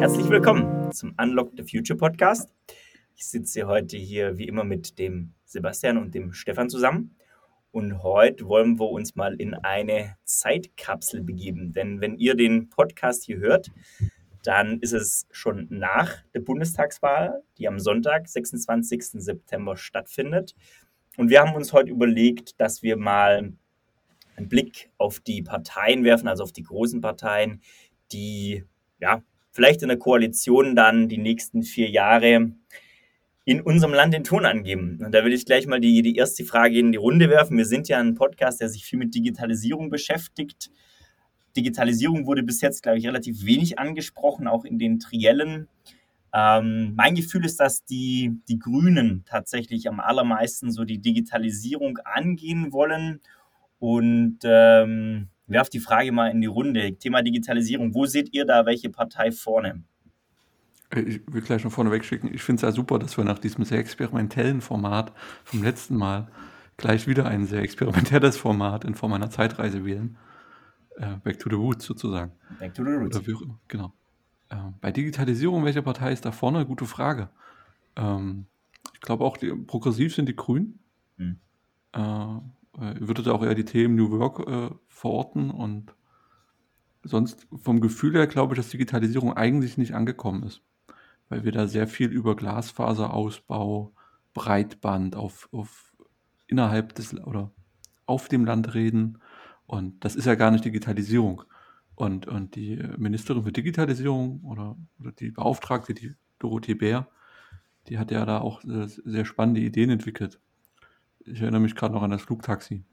[0.00, 2.52] Herzlich willkommen zum Unlock the Future Podcast.
[3.14, 7.14] Ich sitze heute hier wie immer mit dem Sebastian und dem Stefan zusammen.
[7.70, 11.72] Und heute wollen wir uns mal in eine Zeitkapsel begeben.
[11.72, 13.70] Denn wenn ihr den Podcast hier hört,
[14.42, 19.22] dann ist es schon nach der Bundestagswahl, die am Sonntag, 26.
[19.22, 20.56] September stattfindet.
[21.16, 23.52] Und wir haben uns heute überlegt, dass wir mal
[24.36, 27.60] einen Blick auf die Parteien werfen, also auf die großen Parteien,
[28.12, 28.64] die
[29.00, 32.52] ja vielleicht in der Koalition dann die nächsten vier Jahre
[33.46, 35.00] in unserem Land den Ton angeben.
[35.02, 37.56] Und da will ich gleich mal die, die erste Frage in die Runde werfen.
[37.56, 40.70] Wir sind ja ein Podcast, der sich viel mit Digitalisierung beschäftigt.
[41.56, 45.68] Digitalisierung wurde bis jetzt, glaube ich, relativ wenig angesprochen, auch in den Triellen.
[46.34, 52.72] Ähm, mein Gefühl ist, dass die, die Grünen tatsächlich am allermeisten so die Digitalisierung angehen
[52.72, 53.20] wollen.
[53.78, 56.96] Und ähm, werft die Frage mal in die Runde.
[56.96, 57.94] Thema Digitalisierung.
[57.94, 59.82] Wo seht ihr da welche Partei vorne?
[60.94, 62.32] Ich will gleich noch vorne wegschicken.
[62.32, 65.12] Ich finde es ja super, dass wir nach diesem sehr experimentellen Format
[65.44, 66.28] vom letzten Mal
[66.76, 70.16] gleich wieder ein sehr experimentelles Format in Form einer Zeitreise wählen.
[70.96, 72.32] Äh, back to the roots sozusagen.
[72.58, 73.20] Back to the roots.
[73.68, 73.92] Genau.
[74.48, 76.64] Äh, bei Digitalisierung, welche Partei ist da vorne?
[76.64, 77.28] Gute Frage.
[77.96, 78.46] Ähm,
[78.94, 80.78] ich glaube auch, die, progressiv sind die Grünen.
[81.18, 81.36] Hm.
[81.92, 82.40] Äh,
[82.76, 85.94] würde da auch eher die Themen New Work äh, verorten und
[87.02, 90.62] sonst vom Gefühl her glaube ich, dass Digitalisierung eigentlich nicht angekommen ist
[91.28, 93.92] weil wir da sehr viel über Glasfaserausbau,
[94.34, 95.94] Breitband auf, auf
[96.46, 97.50] innerhalb des oder
[98.06, 99.18] auf dem Land reden.
[99.66, 101.42] Und das ist ja gar nicht Digitalisierung.
[101.94, 107.08] Und, und die Ministerin für Digitalisierung oder, oder die Beauftragte, die Dorothee Bär,
[107.88, 110.38] die hat ja da auch sehr spannende Ideen entwickelt.
[111.26, 112.84] Ich erinnere mich gerade noch an das Flugtaxi.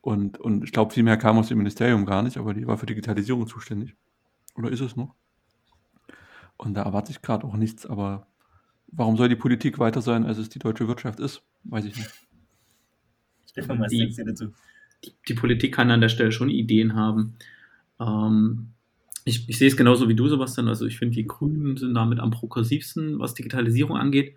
[0.00, 2.76] Und, und ich glaube, viel mehr kam aus dem Ministerium gar nicht, aber die war
[2.76, 3.94] für Digitalisierung zuständig.
[4.56, 5.14] Oder ist es noch?
[6.56, 8.26] Und da erwarte ich gerade auch nichts, aber
[8.88, 11.42] warum soll die Politik weiter sein, als es die deutsche Wirtschaft ist?
[11.64, 12.10] Weiß ich nicht.
[13.50, 14.52] Stefan, was die, du dazu?
[15.04, 17.36] Die, die, Politik kann an der Stelle schon Ideen haben.
[18.00, 18.68] Ähm,
[19.24, 20.68] ich, ich, sehe es genauso wie du, Sebastian.
[20.68, 24.34] Also ich finde, die Grünen sind damit am progressivsten, was Digitalisierung angeht.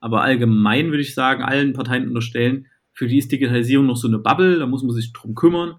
[0.00, 4.18] Aber allgemein würde ich sagen, allen Parteien unterstellen, für die ist Digitalisierung noch so eine
[4.18, 5.76] Bubble, da muss man sich drum kümmern.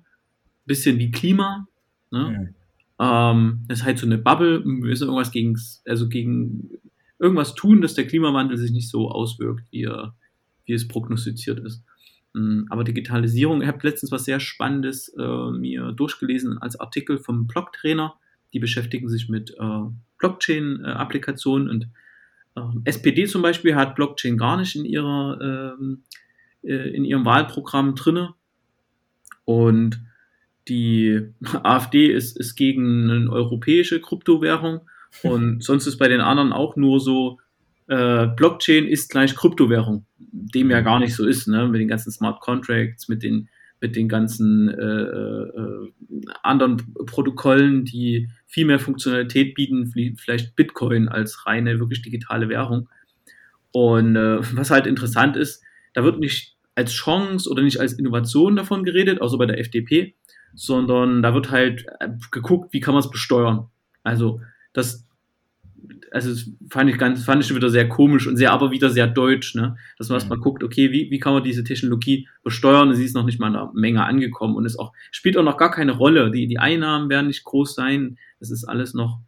[0.65, 1.67] Bisschen wie Klima.
[2.11, 2.29] Ne?
[2.29, 2.55] Mhm.
[2.99, 4.63] Ähm, das ist halt so eine Bubble.
[4.63, 6.69] Wir müssen irgendwas gegen, also gegen
[7.19, 10.15] irgendwas tun, dass der Klimawandel sich nicht so auswirkt, wie, er,
[10.65, 11.83] wie es prognostiziert ist.
[12.33, 17.47] Mm, aber Digitalisierung, ich habe letztens was sehr Spannendes äh, mir durchgelesen als Artikel vom
[17.47, 18.15] Blog-Trainer.
[18.53, 19.81] Die beschäftigen sich mit äh,
[20.17, 21.87] Blockchain-Applikationen und
[22.55, 26.21] äh, SPD zum Beispiel hat Blockchain gar nicht in ihrer ähm, äh,
[26.63, 28.33] in ihrem Wahlprogramm drinne.
[29.45, 30.01] Und
[30.67, 31.21] die
[31.63, 34.81] AfD ist, ist gegen eine europäische Kryptowährung
[35.23, 37.39] und sonst ist bei den anderen auch nur so,
[37.87, 41.67] äh, Blockchain ist gleich Kryptowährung, dem ja gar nicht so ist, ne?
[41.67, 43.49] mit den ganzen Smart Contracts, mit den,
[43.81, 45.89] mit den ganzen äh, äh,
[46.43, 52.87] anderen Protokollen, die viel mehr Funktionalität bieten, wie vielleicht Bitcoin als reine, wirklich digitale Währung.
[53.71, 58.55] Und äh, was halt interessant ist, da wird nicht als Chance oder nicht als Innovation
[58.55, 60.15] davon geredet, außer bei der FDP,
[60.53, 63.69] sondern da wird halt äh, geguckt, wie kann man es besteuern.
[64.03, 64.41] Also
[64.73, 65.07] das,
[66.11, 69.07] also das fand ich ganz, fand ich wieder sehr komisch und sehr, aber wieder sehr
[69.07, 69.77] deutsch, ne?
[69.97, 70.21] Dass man mhm.
[70.21, 72.93] erstmal guckt, okay, wie, wie kann man diese Technologie besteuern?
[72.95, 75.57] Sie ist noch nicht mal in der Menge angekommen und ist auch, spielt auch noch
[75.57, 76.31] gar keine Rolle.
[76.31, 78.17] Die, die Einnahmen werden nicht groß sein.
[78.39, 79.19] Das ist alles noch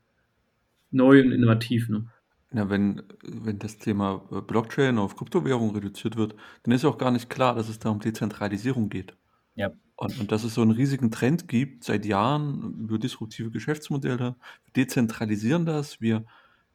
[0.92, 2.08] neu und innovativ, ne?
[2.54, 7.10] Ja, wenn, wenn das Thema äh, Blockchain auf Kryptowährung reduziert wird, dann ist auch gar
[7.10, 9.18] nicht klar, dass es da um Dezentralisierung geht.
[9.56, 9.72] Ja.
[9.96, 14.36] Und, und dass es so einen riesigen Trend gibt seit Jahren über disruptive Geschäftsmodelle.
[14.66, 16.26] Wir dezentralisieren das, wir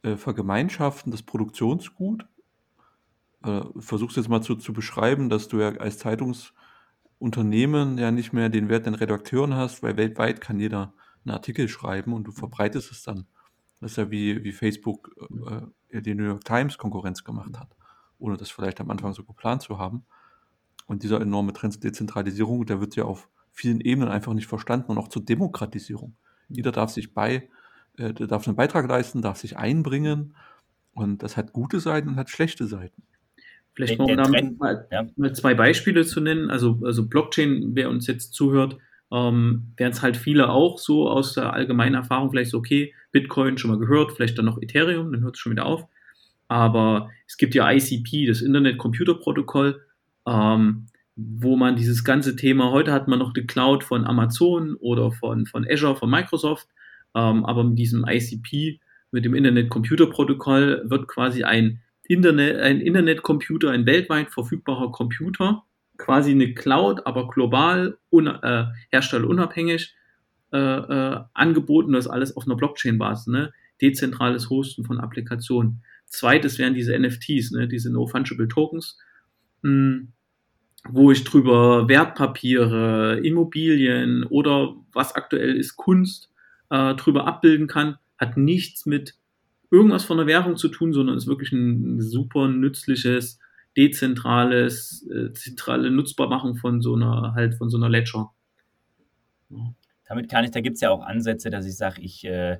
[0.02, 2.26] äh, vergemeinschaften das Produktionsgut.
[3.44, 8.48] Äh, versuch's jetzt mal zu, zu beschreiben, dass du ja als Zeitungsunternehmen ja nicht mehr
[8.48, 10.92] den Wert den Redakteuren hast, weil weltweit kann jeder
[11.24, 13.26] einen Artikel schreiben und du verbreitest es dann.
[13.80, 15.14] Das ist ja wie, wie Facebook
[15.90, 17.68] äh, die New York Times Konkurrenz gemacht hat,
[18.18, 20.04] ohne das vielleicht am Anfang so geplant zu haben.
[20.86, 24.90] Und dieser enorme Trend zur Dezentralisierung, der wird ja auf vielen Ebenen einfach nicht verstanden
[24.90, 26.16] und auch zur Demokratisierung.
[26.48, 27.48] Jeder darf sich bei,
[27.98, 30.34] äh, darf einen Beitrag leisten, darf sich einbringen
[30.94, 33.02] und das hat gute Seiten und hat schlechte Seiten.
[33.74, 35.06] Vielleicht mal, Trend, mal, ja.
[35.16, 36.50] mal, zwei Beispiele zu nennen.
[36.50, 38.76] Also, also Blockchain, wer uns jetzt zuhört,
[39.12, 43.58] ähm, werden es halt viele auch so aus der allgemeinen Erfahrung vielleicht so, okay, Bitcoin
[43.58, 45.86] schon mal gehört, vielleicht dann noch Ethereum, dann hört es schon wieder auf.
[46.48, 49.82] Aber es gibt ja ICP, das Internet Computer Protokoll,
[50.26, 55.10] ähm, wo man dieses ganze Thema, heute hat man noch die Cloud von Amazon oder
[55.10, 56.68] von, von Azure, von Microsoft,
[57.14, 63.84] ähm, aber mit diesem ICP, mit dem Internet-Computer-Protokoll wird quasi ein Internet, ein Internetcomputer, ein
[63.84, 65.64] weltweit verfügbarer Computer,
[65.98, 69.94] quasi eine Cloud, aber global, un, äh, herstellerunabhängig
[70.52, 73.52] äh, äh, angeboten, das alles auf einer Blockchain-Basis, ne?
[73.82, 75.82] dezentrales Hosten von Applikationen.
[76.06, 77.68] Zweites wären diese NFTs, ne?
[77.68, 78.96] diese No-Fungible Tokens.
[79.62, 80.12] Mh, hm,
[80.88, 86.30] wo ich drüber Wertpapiere, Immobilien oder was aktuell ist Kunst
[86.70, 89.14] äh, drüber abbilden kann, hat nichts mit
[89.70, 93.38] irgendwas von der Währung zu tun, sondern ist wirklich ein super nützliches,
[93.76, 98.30] dezentrales, äh, zentrale Nutzbarmachung von so einer halt von so einer Ledger.
[99.50, 99.74] Ja.
[100.08, 102.58] Damit kann ich, da gibt es ja auch Ansätze, dass ich sage, ich äh,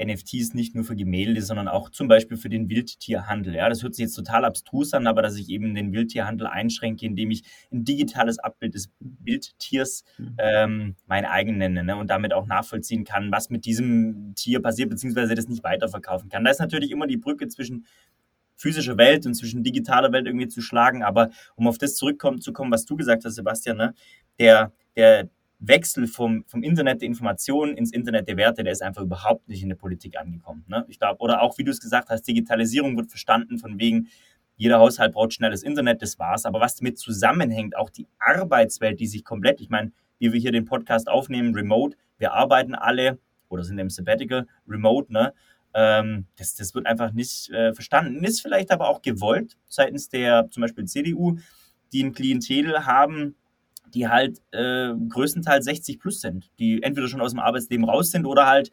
[0.00, 3.54] NFTs nicht nur für Gemälde, sondern auch zum Beispiel für den Wildtierhandel.
[3.54, 7.04] Ja, das hört sich jetzt total abstrus an, aber dass ich eben den Wildtierhandel einschränke,
[7.04, 10.36] indem ich ein digitales Abbild des Wildtiers mhm.
[10.38, 14.90] ähm, mein eigen nenne ne, und damit auch nachvollziehen kann, was mit diesem Tier passiert,
[14.90, 16.44] beziehungsweise das nicht weiterverkaufen kann.
[16.44, 17.86] Da ist natürlich immer die Brücke zwischen
[18.58, 21.02] physischer Welt und zwischen digitaler Welt irgendwie zu schlagen.
[21.02, 23.94] Aber um auf das zurückkommen zu kommen, was du gesagt hast, Sebastian, ne,
[24.38, 29.02] der, der, Wechsel vom, vom Internet der Informationen ins Internet der Werte, der ist einfach
[29.02, 30.64] überhaupt nicht in der Politik angekommen.
[30.68, 30.84] Ne?
[30.88, 34.08] Ich glaube, oder auch wie du es gesagt hast, Digitalisierung wird verstanden von wegen,
[34.56, 36.44] jeder Haushalt braucht schnelles Internet, das war's.
[36.44, 40.52] Aber was damit zusammenhängt, auch die Arbeitswelt, die sich komplett, ich meine, wie wir hier
[40.52, 43.18] den Podcast aufnehmen, remote, wir arbeiten alle
[43.48, 45.32] oder sind im Sabbatical, remote, ne?
[45.74, 48.24] Ähm, das, das wird einfach nicht äh, verstanden.
[48.24, 51.38] Ist vielleicht aber auch gewollt seitens der zum Beispiel CDU,
[51.92, 53.34] die ein Klientel haben,
[53.94, 58.26] die halt äh, größtenteils 60 plus sind, die entweder schon aus dem Arbeitsleben raus sind
[58.26, 58.70] oder halt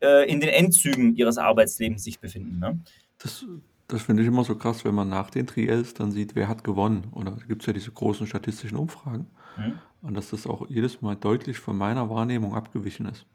[0.00, 2.58] äh, in den Endzügen ihres Arbeitslebens sich befinden.
[2.58, 2.80] Ne?
[3.18, 3.44] Das,
[3.88, 6.64] das finde ich immer so krass, wenn man nach den Triels dann sieht, wer hat
[6.64, 7.08] gewonnen.
[7.12, 9.26] Oder gibt es ja diese großen statistischen Umfragen.
[9.56, 9.78] Mhm.
[10.02, 13.26] Und dass das auch jedes Mal deutlich von meiner Wahrnehmung abgewichen ist.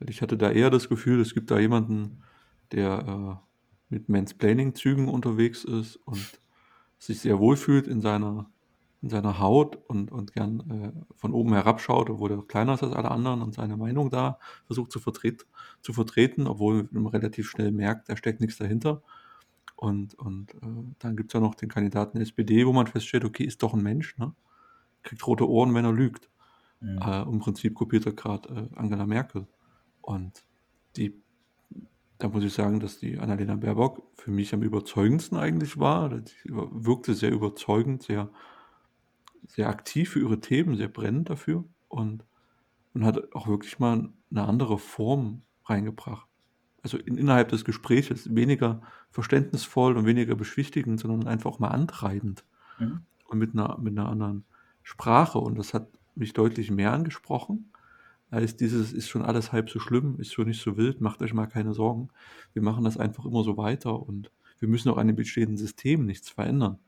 [0.00, 2.22] Ich hatte da eher das Gefühl, es gibt da jemanden,
[2.72, 6.40] der äh, mit Mansplaining-Zügen unterwegs ist und
[6.98, 8.50] sich sehr wohlfühlt in seiner
[9.02, 12.94] in seiner Haut und, und gern äh, von oben herabschaut, obwohl er kleiner ist als
[12.94, 15.46] alle anderen und seine Meinung da versucht zu, vertret
[15.80, 19.02] zu vertreten, obwohl man relativ schnell merkt, da steckt nichts dahinter.
[19.76, 20.66] Und, und äh,
[20.98, 23.74] dann gibt es ja noch den Kandidaten der SPD, wo man feststellt, okay, ist doch
[23.74, 24.32] ein Mensch, ne?
[25.02, 26.28] kriegt rote Ohren, wenn er lügt.
[26.80, 26.98] Mhm.
[26.98, 29.46] Äh, Im Prinzip kopiert er gerade äh, Angela Merkel.
[30.06, 30.44] Und
[30.96, 31.14] die,
[32.18, 36.08] da muss ich sagen, dass die Annalena Baerbock für mich am überzeugendsten eigentlich war.
[36.08, 38.30] Die wirkte sehr überzeugend, sehr
[39.48, 42.24] sehr aktiv für ihre Themen, sehr brennend dafür und,
[42.94, 46.26] und hat auch wirklich mal eine andere Form reingebracht.
[46.82, 52.44] Also in, innerhalb des Gesprächs weniger verständnisvoll und weniger beschwichtigend, sondern einfach auch mal antreibend
[52.78, 53.00] mhm.
[53.28, 54.44] und mit einer, mit einer anderen
[54.82, 55.38] Sprache.
[55.38, 57.70] Und das hat mich deutlich mehr angesprochen
[58.30, 61.32] als dieses ist schon alles halb so schlimm, ist schon nicht so wild, macht euch
[61.32, 62.08] mal keine Sorgen.
[62.52, 66.06] Wir machen das einfach immer so weiter und wir müssen auch an dem bestehenden System
[66.06, 66.78] nichts verändern.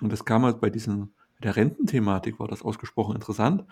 [0.00, 1.12] Und das kam halt bei diesen
[1.42, 3.64] der Rententhematik war das ausgesprochen interessant.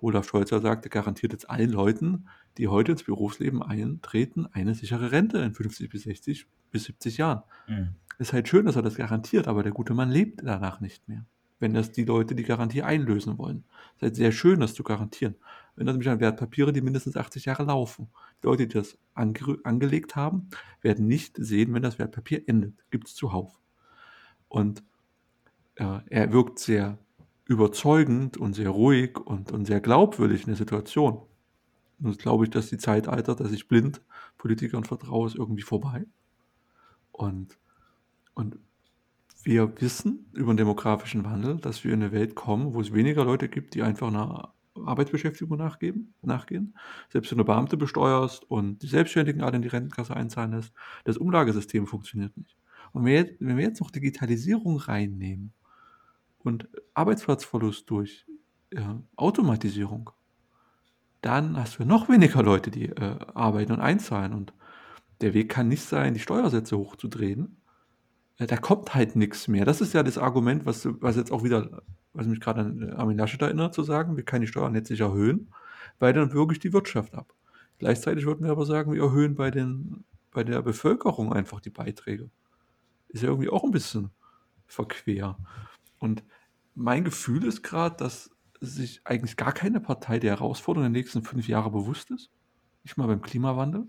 [0.00, 5.38] Olaf Scholzer sagte, garantiert jetzt allen Leuten, die heute ins Berufsleben eintreten, eine sichere Rente
[5.38, 7.42] in 50 bis 60 bis 70 Jahren.
[7.68, 7.94] Mhm.
[8.18, 11.26] Ist halt schön, dass er das garantiert, aber der gute Mann lebt danach nicht mehr.
[11.58, 13.64] Wenn das die Leute die Garantie einlösen wollen.
[13.96, 15.34] ist halt sehr schön, das zu garantieren.
[15.80, 18.10] Erinnert mich an Wertpapiere, die mindestens 80 Jahre laufen.
[18.42, 20.50] Die Leute, die das ange angelegt haben,
[20.82, 22.84] werden nicht sehen, wenn das Wertpapier endet.
[22.90, 23.58] Gibt es zuhauf.
[24.48, 24.84] Und
[25.76, 26.98] äh, er wirkt sehr
[27.46, 31.22] überzeugend und sehr ruhig und, und sehr glaubwürdig in der Situation.
[31.98, 34.02] Und glaube ich, dass die Zeit altert, dass ich blind
[34.36, 36.04] Politikern vertraue, ist irgendwie vorbei.
[37.10, 37.56] Und,
[38.34, 38.58] und
[39.44, 43.24] wir wissen über den demografischen Wandel, dass wir in eine Welt kommen, wo es weniger
[43.24, 44.52] Leute gibt, die einfach einer
[44.84, 46.76] Arbeitsbeschäftigung nachgeben, nachgehen.
[47.08, 50.72] Selbst wenn du Beamte besteuerst und die Selbstständigen alle in die Rentenkasse einzahlen lässt,
[51.04, 52.56] das Umlagesystem funktioniert nicht.
[52.92, 55.52] Und wenn wir jetzt noch Digitalisierung reinnehmen,
[56.42, 58.26] und Arbeitsplatzverlust durch
[58.70, 58.80] äh,
[59.16, 60.10] Automatisierung,
[61.22, 64.32] dann hast du noch weniger Leute, die äh, arbeiten und einzahlen.
[64.32, 64.54] Und
[65.20, 67.59] der Weg kann nicht sein, die Steuersätze hochzudrehen.
[68.40, 69.64] Äh, da kommt halt nichts mehr.
[69.64, 71.82] Das ist ja das Argument, was, was jetzt auch wieder,
[72.12, 74.90] was mich gerade an äh, Armin Laschet erinnert, zu sagen, wir können die Steuern jetzt
[74.90, 75.52] nicht erhöhen,
[75.98, 77.34] weil dann wirklich die Wirtschaft ab.
[77.78, 82.30] Gleichzeitig würden wir aber sagen, wir erhöhen bei, den, bei der Bevölkerung einfach die Beiträge.
[83.08, 84.10] Ist ja irgendwie auch ein bisschen
[84.66, 85.38] verquer.
[85.98, 86.22] Und
[86.74, 88.30] mein Gefühl ist gerade, dass
[88.60, 92.30] sich eigentlich gar keine Partei der Herausforderungen der nächsten fünf Jahre bewusst ist.
[92.84, 93.86] Nicht mal beim Klimawandel.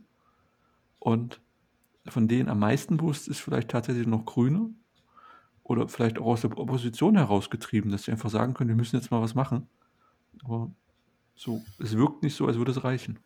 [1.00, 1.41] Und
[2.08, 4.72] von denen am meisten bewusst ist vielleicht tatsächlich noch Grüne.
[5.63, 9.12] oder vielleicht auch aus der Opposition herausgetrieben, dass sie einfach sagen können, wir müssen jetzt
[9.12, 9.67] mal was machen.
[10.43, 10.72] Aber
[11.36, 13.20] so, es wirkt nicht so, als würde es reichen.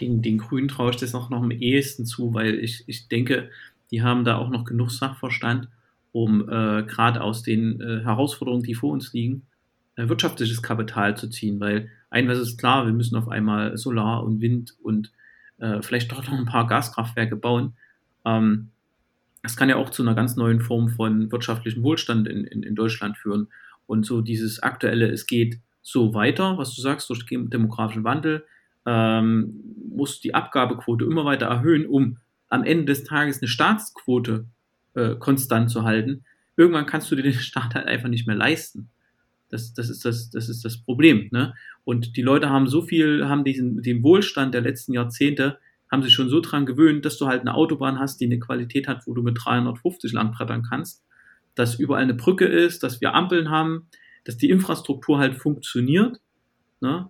[0.00, 3.50] Den, den Grünen traue ich das noch, noch am ehesten zu, weil ich, ich denke,
[3.90, 5.68] die haben da auch noch genug Sachverstand,
[6.12, 9.46] um äh, gerade aus den äh, Herausforderungen, die vor uns liegen,
[9.96, 11.60] äh, wirtschaftliches Kapital zu ziehen.
[11.60, 15.12] Weil ein was ist klar, wir müssen auf einmal Solar und Wind und
[15.58, 17.74] äh, vielleicht doch noch ein paar Gaskraftwerke bauen.
[18.24, 18.70] Ähm,
[19.42, 22.74] das kann ja auch zu einer ganz neuen Form von wirtschaftlichem Wohlstand in, in, in
[22.74, 23.48] Deutschland führen.
[23.86, 28.46] Und so dieses aktuelle, es geht so weiter, was du sagst, durch demografischen Wandel,
[28.86, 29.60] ähm,
[29.94, 34.46] muss die Abgabequote immer weiter erhöhen, um am Ende des Tages eine Staatsquote
[34.94, 36.24] äh, konstant zu halten.
[36.56, 38.88] Irgendwann kannst du dir den Staat halt einfach nicht mehr leisten.
[39.50, 41.28] Das, das, ist, das, das ist das Problem.
[41.30, 41.54] Ne?
[41.84, 45.58] Und die Leute haben so viel, haben diesen, den Wohlstand der letzten Jahrzehnte
[45.94, 48.88] haben sich schon so dran gewöhnt, dass du halt eine Autobahn hast, die eine Qualität
[48.88, 51.04] hat, wo du mit 350 langbrettern kannst,
[51.54, 53.86] dass überall eine Brücke ist, dass wir Ampeln haben,
[54.24, 56.20] dass die Infrastruktur halt funktioniert.
[56.80, 57.08] Ne?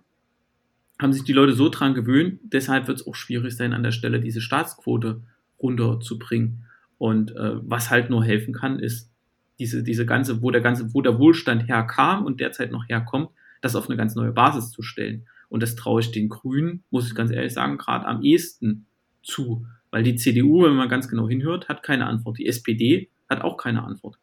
[1.01, 3.91] Haben sich die Leute so dran gewöhnt, deshalb wird es auch schwierig sein, an der
[3.91, 5.23] Stelle diese Staatsquote
[5.59, 6.65] runterzubringen.
[6.99, 9.11] Und äh, was halt nur helfen kann, ist
[9.57, 13.29] diese, diese ganze, wo der ganze, wo der Wohlstand herkam und derzeit noch herkommt,
[13.61, 15.25] das auf eine ganz neue Basis zu stellen.
[15.49, 18.87] Und das traue ich den Grünen, muss ich ganz ehrlich sagen, gerade am ehesten
[19.23, 19.65] zu.
[19.91, 22.37] Weil die CDU, wenn man ganz genau hinhört, hat keine Antwort.
[22.37, 24.19] Die SPD hat auch keine Antwort.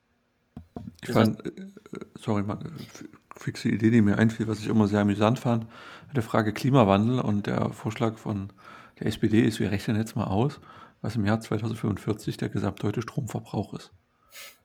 [1.03, 1.53] Ich fand, äh,
[2.19, 2.59] sorry, mal,
[3.37, 5.67] fixe Idee, die mir einfiel, was ich immer sehr amüsant fand,
[6.15, 8.53] der Frage Klimawandel und der Vorschlag von
[8.99, 10.61] der SPD ist, wir rechnen jetzt mal aus,
[11.01, 13.93] was im Jahr 2045 der gesamtdeutsche Stromverbrauch ist.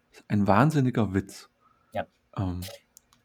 [0.10, 1.50] Das ist ein wahnsinniger Witz.
[1.94, 2.06] Ja.
[2.36, 2.62] Ähm,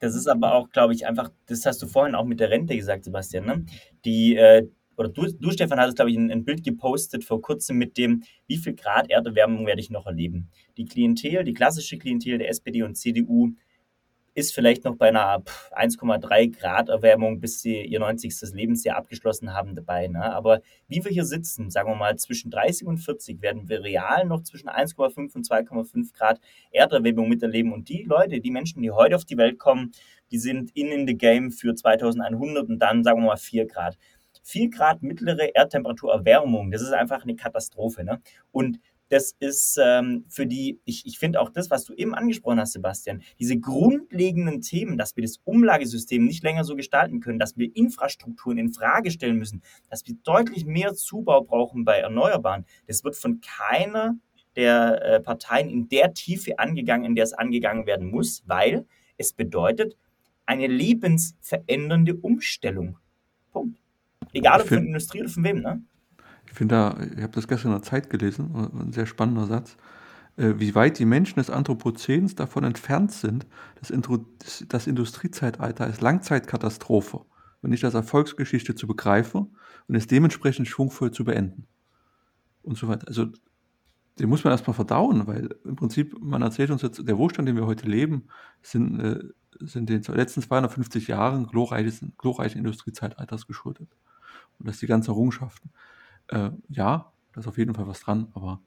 [0.03, 2.75] das ist aber auch, glaube ich, einfach, das hast du vorhin auch mit der Rente
[2.75, 3.65] gesagt, Sebastian, ne?
[4.05, 4.67] Die, äh,
[4.97, 8.25] oder du, du Stefan, hattest, glaube ich, ein, ein, Bild gepostet vor kurzem mit dem,
[8.49, 10.51] wie viel Grad Erderwärmung werde ich noch erleben.
[10.77, 13.53] Die Klientel, die klassische Klientel der SPD und CDU
[14.35, 18.35] ist vielleicht noch bei einer 1,3 Grad Erwärmung, bis sie ihr 90.
[18.53, 20.09] Lebensjahr abgeschlossen haben, dabei.
[20.09, 20.23] Ne?
[20.23, 24.25] Aber wie wir hier sitzen, sagen wir mal zwischen 30 und 40, werden wir real
[24.27, 27.73] noch zwischen 1,5 und 2,5 Grad Erderwärmung miterleben.
[27.73, 29.93] Und die Leute, die Menschen, die heute auf die Welt kommen,
[30.31, 33.99] die sind in in the game für 2100 und dann, sagen wir mal, 4 Grad.
[34.45, 38.03] 4 Grad mittlere Erdtemperaturerwärmung, das ist einfach eine Katastrophe.
[38.03, 38.21] Ne?
[38.51, 38.81] Und
[39.13, 42.73] das ist ähm, für die, ich, ich finde auch das, was du eben angesprochen hast,
[42.73, 47.77] Sebastian, diese grundlegenden Themen, dass wir das Umlagesystem nicht länger so gestalten können, dass wir
[47.77, 53.15] Infrastrukturen in Frage stellen müssen, dass wir deutlich mehr Zubau brauchen bei Erneuerbaren, das wird
[53.15, 54.17] von keiner
[54.57, 58.87] der äh, Parteien in der Tiefe angegangen, in der es angegangen werden muss, weil
[59.19, 59.95] es bedeutet
[60.47, 62.97] eine lebensverändernde Umstellung.
[63.53, 63.79] Punkt.
[64.33, 65.83] Egal ob von Industrie oder von wem, ne?
[66.53, 69.79] Ich finde da, ich habe das gestern in der Zeit gelesen, ein sehr spannender Satz,
[70.37, 73.47] äh, wie weit die Menschen des Anthropozäns davon entfernt sind,
[73.81, 74.27] das, Intro,
[74.69, 77.25] das Industriezeitalter als Langzeitkatastrophe
[77.63, 79.57] und nicht als Erfolgsgeschichte zu begreifen
[79.89, 81.69] und es dementsprechend schwungvoll zu beenden.
[82.61, 83.09] Und so weiter.
[83.09, 83.29] Also,
[84.19, 87.57] den muss man erstmal verdauen, weil im Prinzip, man erzählt uns jetzt, der Wohlstand, den
[87.57, 88.29] wir heute leben,
[88.61, 89.21] sind, äh,
[89.59, 93.89] sind den letzten 250 Jahren glorreichen, glorreichen Industriezeitalters geschuldet.
[94.59, 95.71] Und das die ganzen Errungenschaften.
[96.29, 98.61] Äh, ja, da ist auf jeden Fall was dran, aber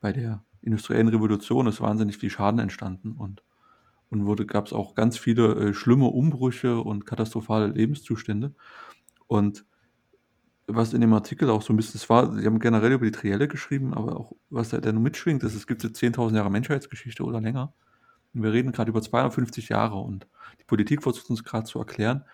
[0.00, 3.42] bei der industriellen Revolution ist wahnsinnig viel Schaden entstanden und,
[4.10, 8.54] und gab es auch ganz viele äh, schlimme Umbrüche und katastrophale Lebenszustände.
[9.26, 9.64] Und
[10.66, 13.48] was in dem Artikel auch so ein bisschen, war, sie haben generell über die Trielle
[13.48, 17.40] geschrieben, aber auch was da denn mitschwingt, ist, es gibt jetzt 10.000 Jahre Menschheitsgeschichte oder
[17.40, 17.74] länger.
[18.34, 20.26] Und wir reden gerade über 250 Jahre und
[20.60, 22.24] die Politik versucht uns gerade zu erklären,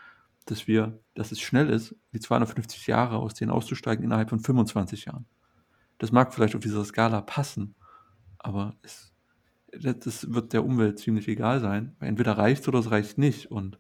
[0.51, 5.07] dass wir, dass es schnell ist, die 250 Jahre aus denen auszusteigen innerhalb von 25
[5.07, 5.27] Jahren.
[5.99, 7.75] Das mag vielleicht auf dieser Skala passen,
[8.39, 9.13] aber es,
[9.73, 13.51] das wird der Umwelt ziemlich egal sein, entweder reicht oder es reicht nicht.
[13.51, 13.79] Und,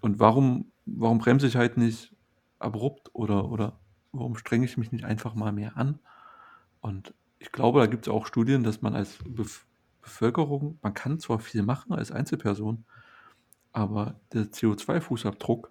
[0.00, 2.14] und warum, warum bremse ich halt nicht
[2.58, 3.78] abrupt oder, oder
[4.12, 6.00] warum strenge ich mich nicht einfach mal mehr an?
[6.80, 9.66] Und ich glaube, da gibt es auch Studien, dass man als Bef
[10.02, 12.86] Bevölkerung, man kann zwar viel machen als Einzelperson,
[13.72, 15.68] aber der CO2-Fußabdruck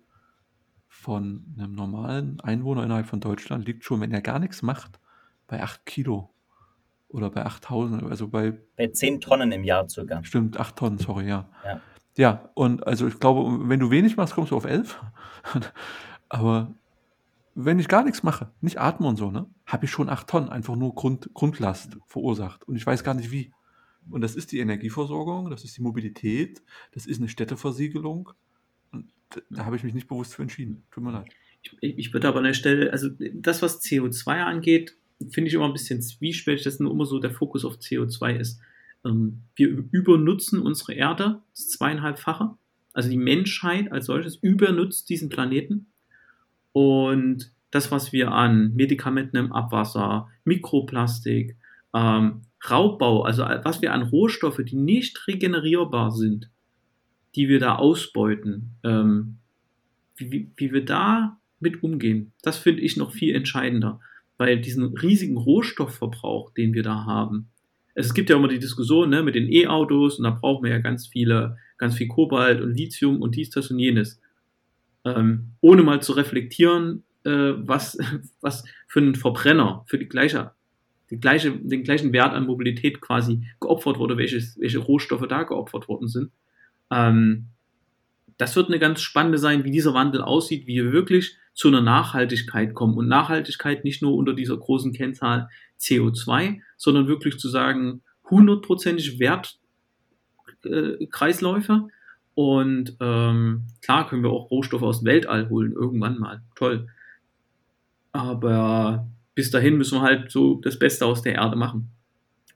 [0.90, 5.00] von einem normalen Einwohner innerhalb von Deutschland liegt schon, wenn er gar nichts macht,
[5.48, 6.30] bei 8 Kilo.
[7.08, 8.60] Oder bei 8000, also bei.
[8.76, 10.24] Bei 10 Tonnen im Jahr circa.
[10.24, 11.50] Stimmt, 8 Tonnen, sorry, ja.
[11.64, 11.82] Ja,
[12.18, 15.02] ja und also ich glaube, wenn du wenig machst, kommst du auf 11.
[16.30, 16.74] Aber
[17.56, 20.50] wenn ich gar nichts mache, nicht atme und so, ne, habe ich schon 8 Tonnen,
[20.50, 22.68] einfach nur Grund, Grundlast verursacht.
[22.68, 23.52] Und ich weiß gar nicht wie.
[24.10, 28.32] Und das ist die Energieversorgung, das ist die Mobilität, das ist eine Städteversiegelung,
[29.50, 30.84] da habe ich mich nicht bewusst für entschieden.
[30.92, 31.30] Tut mir leid.
[31.62, 34.96] Ich, ich würde aber an der Stelle, also das, was CO2 angeht,
[35.30, 38.62] finde ich immer ein bisschen zwiespältig, dass nur immer so der Fokus auf CO2 ist.
[39.06, 42.56] Ähm, wir übernutzen unsere Erde, das zweieinhalbfache.
[42.94, 45.92] Also die Menschheit als solches übernutzt diesen Planeten.
[46.72, 51.58] Und das, was wir an Medikamenten im Abwasser, Mikroplastik,
[51.94, 56.50] ähm, Raubbau, also was wir an Rohstoffe, die nicht regenerierbar sind,
[57.40, 59.38] die wir da ausbeuten, ähm,
[60.18, 64.02] wie, wie, wie wir da mit umgehen, das finde ich noch viel entscheidender,
[64.38, 67.48] weil diesen riesigen Rohstoffverbrauch, den wir da haben,
[67.96, 70.80] es gibt ja immer die Diskussion ne, mit den E-Autos und da brauchen wir ja
[70.80, 74.20] ganz viele, ganz viel Kobalt und Lithium und dies, das und jenes.
[75.06, 77.98] Ähm, ohne mal zu reflektieren, äh, was,
[78.42, 80.52] was für einen Verbrenner für die gleiche,
[81.10, 85.88] die gleiche, den gleichen Wert an Mobilität quasi geopfert wurde, welches, welche Rohstoffe da geopfert
[85.88, 86.32] worden sind.
[86.92, 87.48] Ähm,
[88.38, 91.82] das wird eine ganz spannende sein, wie dieser Wandel aussieht, wie wir wirklich zu einer
[91.82, 92.98] Nachhaltigkeit kommen.
[92.98, 101.74] Und Nachhaltigkeit nicht nur unter dieser großen Kennzahl CO2, sondern wirklich zu sagen, hundertprozentig Wertkreisläufe.
[101.74, 101.88] Äh,
[102.34, 106.42] und ähm, klar können wir auch Rohstoffe aus dem Weltall holen, irgendwann mal.
[106.56, 106.88] Toll.
[108.14, 109.06] Aber
[109.36, 111.92] bis dahin müssen wir halt so das Beste aus der Erde machen.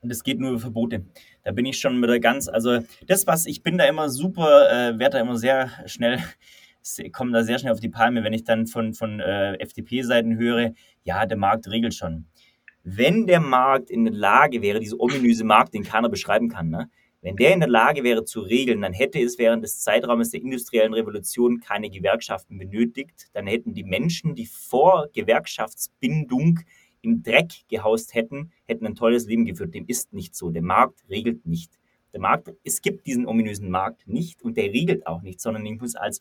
[0.04, 1.06] Und es geht nur über Verbote.
[1.44, 4.98] Da bin ich schon wieder ganz, also das, was ich bin da immer super, äh,
[4.98, 6.18] werde da immer sehr schnell,
[7.12, 10.74] komme da sehr schnell auf die Palme, wenn ich dann von, von äh, FDP-Seiten höre,
[11.04, 12.26] ja, der Markt regelt schon.
[12.82, 16.90] Wenn der Markt in der Lage wäre, dieser ominöse Markt, den keiner beschreiben kann, ne?
[17.22, 20.42] wenn der in der Lage wäre zu regeln, dann hätte es während des Zeitraumes der
[20.42, 23.30] industriellen Revolution keine Gewerkschaften benötigt.
[23.32, 26.60] Dann hätten die Menschen, die vor Gewerkschaftsbindung
[27.04, 29.74] im Dreck gehaust hätten, hätten ein tolles Leben geführt.
[29.74, 30.50] Dem ist nicht so.
[30.50, 31.78] Der Markt regelt nicht.
[32.12, 35.80] Der Markt, es gibt diesen ominösen Markt nicht und der regelt auch nicht, sondern ich
[35.80, 36.20] muss als,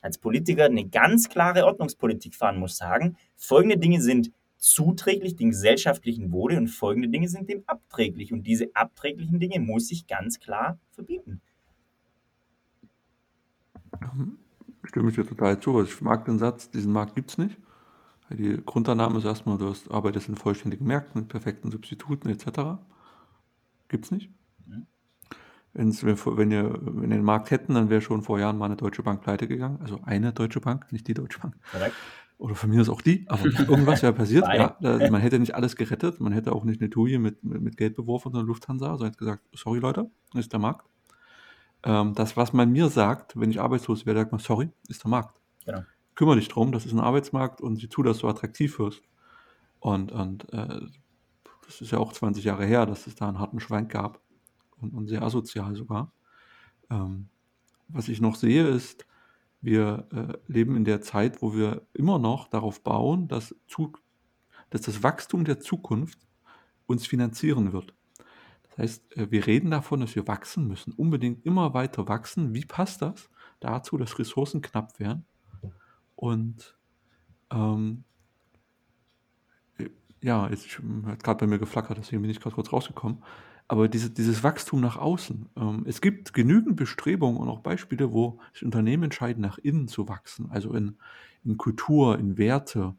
[0.00, 4.30] als Politiker eine ganz klare Ordnungspolitik fahren, muss sagen, folgende Dinge sind
[4.62, 8.32] zuträglich dem gesellschaftlichen Wohle und folgende Dinge sind dem abträglich.
[8.32, 11.40] Und diese abträglichen Dinge muss ich ganz klar verbieten.
[14.84, 15.76] Ich stimme ich dir total zu.
[15.76, 17.56] Also ich mag den Satz, diesen Markt gibt es nicht.
[18.34, 22.80] Die Grundannahme ist erstmal, du hast, arbeitest in vollständigen Märkten mit perfekten Substituten etc.
[23.88, 24.30] Gibt es nicht.
[24.66, 24.86] Mhm.
[25.72, 28.76] Wenn's, wenn, ihr, wenn wir den Markt hätten, dann wäre schon vor Jahren mal eine
[28.76, 29.78] Deutsche Bank pleite gegangen.
[29.80, 31.56] Also eine Deutsche Bank, nicht die Deutsche Bank.
[31.70, 31.94] Correct.
[32.38, 34.46] Oder von mir ist auch die, aber irgendwas wäre passiert.
[34.48, 37.76] ja, man hätte nicht alles gerettet, man hätte auch nicht eine Tuje mit, mit, mit
[37.76, 40.84] Geld beworfen von der Lufthansa, sondern hätte gesagt, sorry Leute, ist der Markt.
[41.84, 45.10] Ähm, das, was man mir sagt, wenn ich arbeitslos werde, sagt man, sorry, ist der
[45.10, 45.40] Markt.
[45.64, 45.82] Genau
[46.14, 49.02] kümmere dich drum, das ist ein Arbeitsmarkt und sieh zu, dass du attraktiv wirst.
[49.80, 50.80] Und, und äh,
[51.66, 54.20] das ist ja auch 20 Jahre her, dass es da einen harten Schwank gab
[54.80, 56.12] und, und sehr asozial sogar.
[56.90, 57.28] Ähm,
[57.88, 59.06] was ich noch sehe, ist,
[59.60, 63.92] wir äh, leben in der Zeit, wo wir immer noch darauf bauen, dass, zu,
[64.70, 66.18] dass das Wachstum der Zukunft
[66.86, 67.94] uns finanzieren wird.
[68.70, 72.54] Das heißt, äh, wir reden davon, dass wir wachsen müssen, unbedingt immer weiter wachsen.
[72.54, 75.24] Wie passt das dazu, dass Ressourcen knapp werden?
[76.22, 76.76] Und
[77.50, 78.04] ähm,
[80.20, 83.24] ja, jetzt hat gerade bei mir geflackert, deswegen bin ich gerade kurz rausgekommen.
[83.66, 85.48] Aber diese, dieses Wachstum nach außen.
[85.56, 90.08] Ähm, es gibt genügend Bestrebungen und auch Beispiele, wo sich Unternehmen entscheiden, nach innen zu
[90.08, 90.96] wachsen, also in,
[91.42, 92.94] in Kultur, in Werte,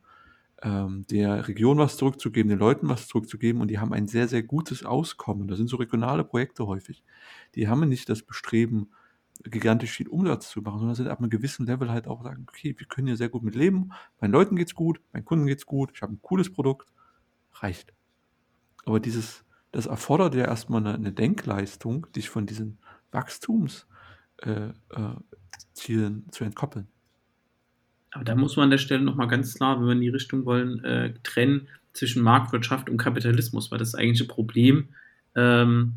[0.61, 4.43] ähm, der Region was zurückzugeben, den Leuten was zurückzugeben und die haben ein sehr, sehr
[4.43, 5.47] gutes Auskommen.
[5.47, 7.05] Das sind so regionale Projekte häufig.
[7.55, 8.89] Die haben nicht das Bestreben,
[9.43, 12.75] gigantisch viel Umsatz zu machen, sondern sind ab einem gewissen Level halt auch sagen, okay,
[12.77, 15.91] wir können hier sehr gut mit leben, meinen Leuten geht's gut, meinen Kunden geht's gut,
[15.93, 16.91] ich habe ein cooles Produkt,
[17.55, 17.93] reicht.
[18.85, 22.77] Aber dieses, das erfordert ja erstmal eine, eine Denkleistung, dich von diesen
[23.11, 23.85] Wachstumszielen
[24.41, 26.87] äh, äh, zu entkoppeln.
[28.11, 30.45] Aber da muss man an der Stelle nochmal ganz klar, wenn wir in die Richtung
[30.45, 34.89] wollen, äh, trennen zwischen Marktwirtschaft und Kapitalismus, weil das eigentliche Problem
[35.35, 35.95] ähm,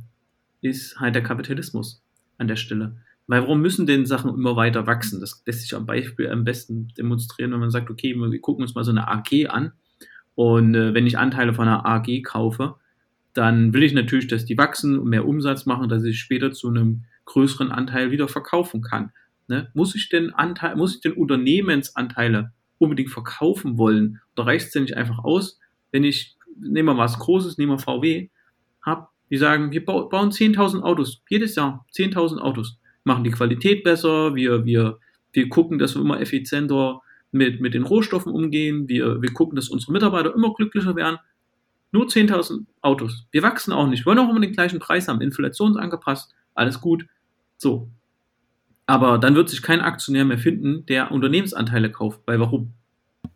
[0.62, 2.02] ist halt der Kapitalismus
[2.38, 2.96] an der Stelle.
[3.26, 5.20] Weil warum müssen denn Sachen immer weiter wachsen?
[5.20, 8.74] Das lässt sich am Beispiel am besten demonstrieren, wenn man sagt, okay, wir gucken uns
[8.74, 9.72] mal so eine AG an.
[10.34, 12.76] Und äh, wenn ich Anteile von einer AG kaufe,
[13.32, 16.68] dann will ich natürlich, dass die wachsen und mehr Umsatz machen, dass ich später zu
[16.68, 19.12] einem größeren Anteil wieder verkaufen kann.
[19.48, 19.70] Ne?
[19.74, 24.20] Muss ich denn Anteil, muss ich denn Unternehmensanteile unbedingt verkaufen wollen?
[24.36, 25.58] Oder reicht es denn nicht einfach aus,
[25.90, 28.28] wenn ich, nehmen wir was Großes, nehmen wir VW,
[28.82, 34.34] hab, die sagen, wir bauen 10.000 Autos, jedes Jahr 10.000 Autos machen die Qualität besser,
[34.34, 34.98] wir, wir,
[35.32, 39.68] wir gucken, dass wir immer effizienter mit, mit den Rohstoffen umgehen, wir, wir gucken, dass
[39.68, 41.18] unsere Mitarbeiter immer glücklicher werden.
[41.92, 43.26] Nur 10.000 Autos.
[43.30, 47.06] Wir wachsen auch nicht, wir wollen auch immer den gleichen Preis haben, inflationsangepasst, alles gut.
[47.56, 47.88] So.
[48.86, 52.20] Aber dann wird sich kein Aktionär mehr finden, der Unternehmensanteile kauft.
[52.26, 52.72] Weil warum?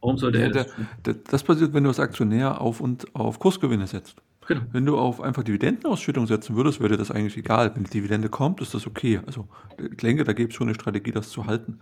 [0.01, 0.75] Warum sollte er das?
[1.03, 4.23] Das, das passiert, wenn du als Aktionär auf und auf Kursgewinne setzt.
[4.51, 4.63] Genau.
[4.73, 7.73] Wenn du auf einfach Dividendenausschüttung setzen würdest, wäre das eigentlich egal.
[7.77, 9.21] Wenn die Dividende kommt, ist das okay.
[9.25, 11.79] Also ich denke, da gibt es schon eine Strategie, das zu halten.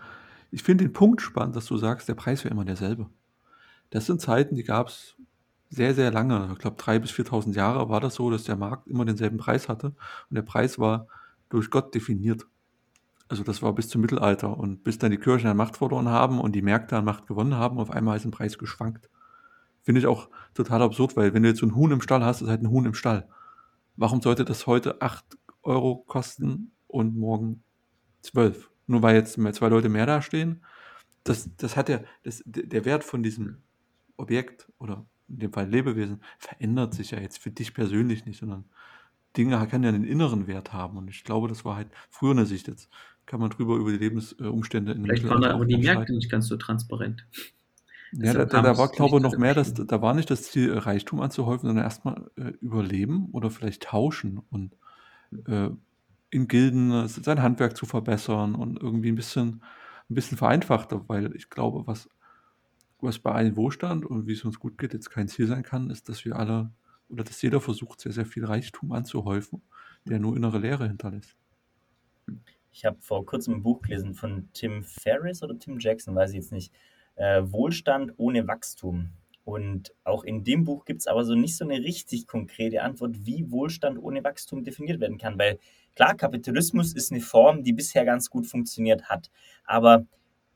[0.50, 3.06] Ich finde den Punkt spannend, dass du sagst, der Preis wäre immer derselbe.
[3.88, 5.16] Das sind Zeiten, die gab es
[5.70, 6.50] sehr, sehr lange.
[6.52, 9.70] Ich glaube, 3.000 bis 4.000 Jahre war das so, dass der Markt immer denselben Preis
[9.70, 9.94] hatte.
[10.28, 11.06] Und der Preis war
[11.48, 12.46] durch Gott definiert.
[13.28, 16.38] Also das war bis zum Mittelalter und bis dann die Kirchen an Macht verloren haben
[16.38, 19.08] und die Märkte an Macht gewonnen haben, auf einmal ist ein Preis geschwankt.
[19.88, 22.42] Finde ich auch total absurd, weil wenn du jetzt so ein Huhn im Stall hast,
[22.42, 23.26] ist halt ein Huhn im Stall.
[23.96, 25.24] Warum sollte das heute 8
[25.62, 27.62] Euro kosten und morgen
[28.20, 28.70] 12?
[28.86, 30.62] Nur weil jetzt zwei Leute mehr dastehen?
[31.24, 33.62] Das, das hat ja, das, der Wert von diesem
[34.18, 38.66] Objekt oder in dem Fall Lebewesen verändert sich ja jetzt für dich persönlich nicht, sondern
[39.38, 40.98] Dinge können ja einen inneren Wert haben.
[40.98, 42.68] Und ich glaube, das war halt früher eine Sicht.
[42.68, 42.90] Jetzt
[43.24, 46.46] kann man drüber über die Lebensumstände in Vielleicht waren da aber die Märkte nicht ganz
[46.46, 47.26] so transparent.
[48.12, 50.76] Ja, da, da, da war, glaube ich, noch mehr, dass, da war nicht das Ziel,
[50.76, 54.76] Reichtum anzuhäufen, sondern erstmal äh, überleben oder vielleicht tauschen und
[55.46, 55.70] äh,
[56.30, 59.62] in Gilden äh, sein Handwerk zu verbessern und irgendwie ein bisschen,
[60.08, 62.08] ein bisschen vereinfachter, weil ich glaube, was,
[63.00, 65.90] was bei allen Wohlstand und wie es uns gut geht, jetzt kein Ziel sein kann,
[65.90, 66.70] ist, dass wir alle
[67.10, 69.62] oder dass jeder versucht, sehr, sehr viel Reichtum anzuhäufen,
[70.04, 71.36] der nur innere Leere hinterlässt.
[72.70, 76.36] Ich habe vor kurzem ein Buch gelesen von Tim Ferriss oder Tim Jackson, weiß ich
[76.36, 76.72] jetzt nicht
[77.18, 79.10] äh, Wohlstand ohne Wachstum.
[79.44, 83.24] Und auch in dem Buch gibt es aber so nicht so eine richtig konkrete Antwort,
[83.24, 85.38] wie Wohlstand ohne Wachstum definiert werden kann.
[85.38, 85.58] Weil
[85.94, 89.30] klar, Kapitalismus ist eine Form, die bisher ganz gut funktioniert hat.
[89.64, 90.04] Aber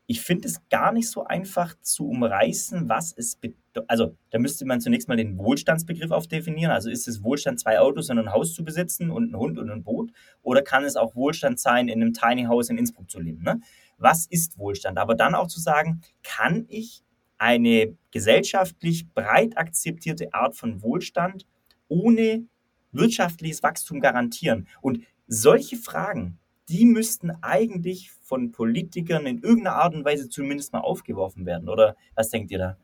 [0.06, 3.58] ich finde es gar nicht so einfach zu umreißen, was es bedeutet.
[3.86, 6.70] Also da müsste man zunächst mal den Wohlstandsbegriff aufdefinieren.
[6.70, 9.70] Also ist es Wohlstand, zwei Autos und ein Haus zu besitzen und einen Hund und
[9.70, 10.12] ein Boot?
[10.42, 13.42] Oder kann es auch Wohlstand sein, in einem Tiny House in Innsbruck zu leben?
[13.42, 13.60] Ne?
[14.02, 17.02] Was ist Wohlstand, aber dann auch zu sagen, kann ich
[17.38, 21.46] eine gesellschaftlich breit akzeptierte Art von Wohlstand
[21.88, 22.44] ohne
[22.92, 24.68] wirtschaftliches Wachstum garantieren?
[24.80, 26.38] Und solche Fragen,
[26.68, 31.68] die müssten eigentlich von Politikern in irgendeiner Art und Weise zumindest mal aufgeworfen werden.
[31.68, 32.76] Oder was denkt ihr da?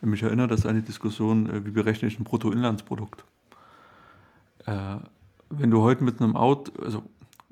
[0.00, 3.24] Mich erinnert das an die Diskussion, äh, wie berechne ich ein Bruttoinlandsprodukt?
[4.66, 4.96] Äh,
[5.50, 7.02] wenn du heute mit einem Auto, also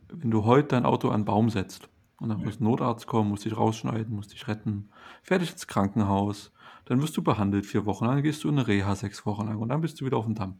[0.08, 1.88] wenn du heute dein Auto an einen Baum setzt
[2.20, 4.88] und dann muss ein Notarzt kommen, muss dich rausschneiden, muss dich retten,
[5.22, 6.52] fertig ins Krankenhaus.
[6.84, 9.58] Dann wirst du behandelt vier Wochen, dann gehst du in eine Reha sechs Wochen lang
[9.58, 10.58] und dann bist du wieder auf dem Damm.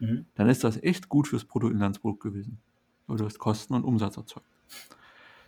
[0.00, 0.26] Mhm.
[0.34, 2.60] Dann ist das echt gut fürs Bruttoinlandsprodukt gewesen.
[3.06, 4.46] Weil du hast Kosten und Umsatz erzeugt.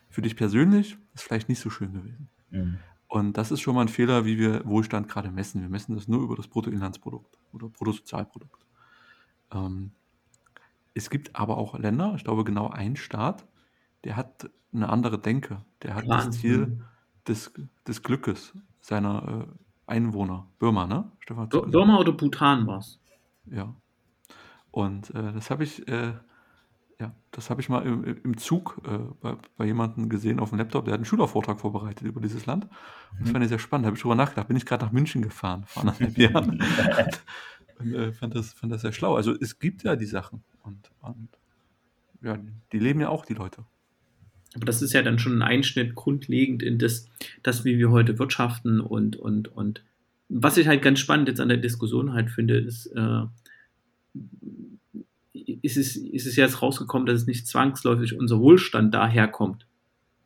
[0.09, 2.29] Für dich persönlich ist vielleicht nicht so schön gewesen.
[2.51, 2.79] Mhm.
[3.07, 5.61] Und das ist schon mal ein Fehler, wie wir Wohlstand gerade messen.
[5.63, 8.65] Wir messen das nur über das Bruttoinlandsprodukt oder Bruttosozialprodukt.
[9.53, 9.93] Ähm,
[10.95, 13.47] es gibt aber auch Länder, ich glaube genau ein Staat,
[14.05, 15.63] der hat eine andere Denke.
[15.83, 16.81] Der hat das Ziel
[17.27, 17.53] des,
[17.87, 20.47] des Glückes seiner äh, Einwohner.
[20.59, 21.11] Burma, ne?
[21.21, 23.01] Stefan, Burma oder Bhutan war es.
[23.47, 23.75] Ja.
[24.71, 26.13] Und äh, das habe ich, äh,
[27.01, 30.59] ja, das habe ich mal im, im Zug äh, bei, bei jemandem gesehen auf dem
[30.59, 32.65] Laptop, der hat einen Schülervortrag vorbereitet über dieses Land.
[32.65, 33.33] Und das mhm.
[33.33, 33.85] fand ich sehr spannend.
[33.85, 34.49] Da habe ich drüber nachgedacht.
[34.49, 36.63] Bin ich gerade nach München gefahren vor anderthalb Jahren.
[37.79, 39.17] und äh, fand, das, fand das sehr schlau.
[39.17, 40.45] Also es gibt ja die Sachen.
[40.63, 41.29] Und, und
[42.23, 42.39] ja,
[42.73, 43.65] die leben ja auch, die Leute.
[44.55, 47.09] Aber das ist ja dann schon ein Einschnitt grundlegend in das,
[47.43, 49.85] das wie wir heute wirtschaften und, und, und
[50.29, 53.23] was ich halt ganz spannend jetzt an der Diskussion halt finde, ist, äh,
[55.33, 59.67] ist, es, ist es jetzt rausgekommen, dass es nicht zwangsläufig unser Wohlstand daherkommt.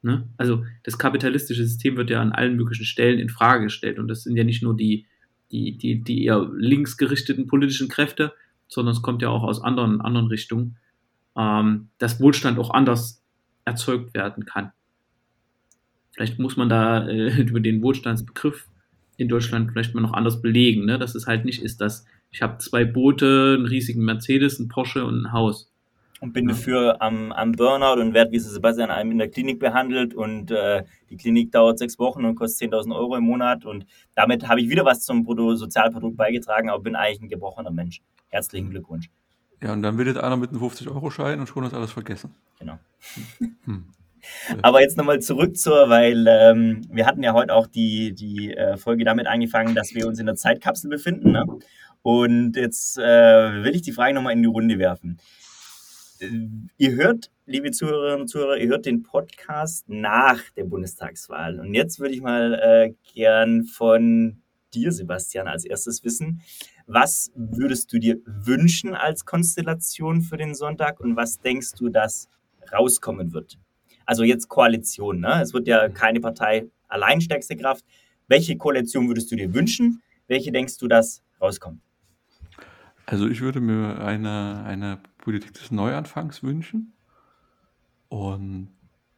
[0.02, 0.28] Ne?
[0.36, 4.22] Also das kapitalistische System wird ja an allen möglichen Stellen in Frage gestellt und das
[4.22, 5.06] sind ja nicht nur die,
[5.50, 8.34] die, die, die eher linksgerichteten politischen Kräfte,
[8.68, 10.76] sondern es kommt ja auch aus anderen, anderen Richtungen,
[11.36, 13.23] ähm, dass Wohlstand auch anders
[13.64, 14.72] erzeugt werden kann.
[16.12, 18.66] Vielleicht muss man da äh, über den Wohlstandsbegriff
[19.16, 20.98] in Deutschland vielleicht mal noch anders belegen, ne?
[20.98, 25.04] dass es halt nicht ist, dass ich habe zwei Boote, einen riesigen Mercedes, einen Porsche
[25.04, 25.70] und ein Haus.
[26.20, 30.14] Und bin dafür am, am Burnout und werde wie Sebastian einem in der Klinik behandelt
[30.14, 34.48] und äh, die Klinik dauert sechs Wochen und kostet 10.000 Euro im Monat und damit
[34.48, 38.00] habe ich wieder was zum Bruttosozialprodukt beigetragen, aber bin eigentlich ein gebrochener Mensch.
[38.30, 39.10] Herzlichen Glückwunsch.
[39.64, 42.34] Ja, und dann wird einer mit einem 50-Euro-Schein und schon ist alles vergessen.
[42.58, 42.78] Genau.
[43.64, 43.86] Hm.
[44.62, 48.76] Aber jetzt nochmal zurück zur, weil ähm, wir hatten ja heute auch die, die äh,
[48.76, 51.32] Folge damit angefangen, dass wir uns in der Zeitkapsel befinden.
[51.32, 51.46] Ne?
[52.02, 53.02] Und jetzt äh,
[53.64, 55.18] will ich die Frage nochmal in die Runde werfen.
[56.20, 56.26] Äh,
[56.76, 61.58] ihr hört, liebe Zuhörerinnen und Zuhörer, ihr hört den Podcast nach der Bundestagswahl.
[61.58, 64.42] Und jetzt würde ich mal äh, gern von
[64.74, 66.42] dir, Sebastian, als erstes wissen.
[66.86, 72.28] Was würdest du dir wünschen als Konstellation für den Sonntag und was denkst du, dass
[72.72, 73.58] rauskommen wird?
[74.06, 75.40] Also jetzt Koalition, ne?
[75.40, 77.84] Es wird ja keine Partei allein stärkste Kraft.
[78.28, 80.02] Welche Koalition würdest du dir wünschen?
[80.28, 81.80] Welche denkst du, dass rauskommt?
[83.06, 86.94] Also ich würde mir eine, eine Politik des Neuanfangs wünschen.
[88.08, 88.68] Und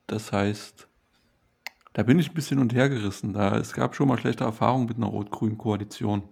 [0.07, 0.89] das heißt,
[1.93, 3.33] da bin ich ein bisschen und hergerissen.
[3.33, 6.23] Da, es gab schon mal schlechte Erfahrungen mit einer rot-grünen Koalition.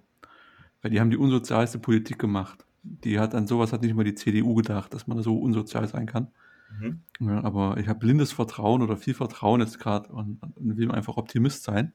[0.84, 2.66] Weil die haben die unsozialste Politik gemacht.
[2.82, 6.04] Die hat an sowas hat nicht mal die CDU gedacht, dass man so unsozial sein
[6.04, 6.28] kann.
[6.78, 7.00] Mhm.
[7.20, 11.16] Ja, aber ich habe blindes Vertrauen oder viel Vertrauen jetzt gerade und, und, will einfach
[11.16, 11.94] Optimist sein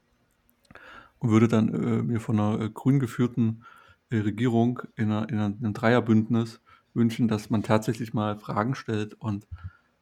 [1.19, 3.62] und würde dann äh, mir von einer äh, grün geführten
[4.10, 6.60] äh, Regierung in, einer, in, einem Dreierbündnis
[6.95, 9.45] wünschen, dass man tatsächlich mal Fragen stellt und,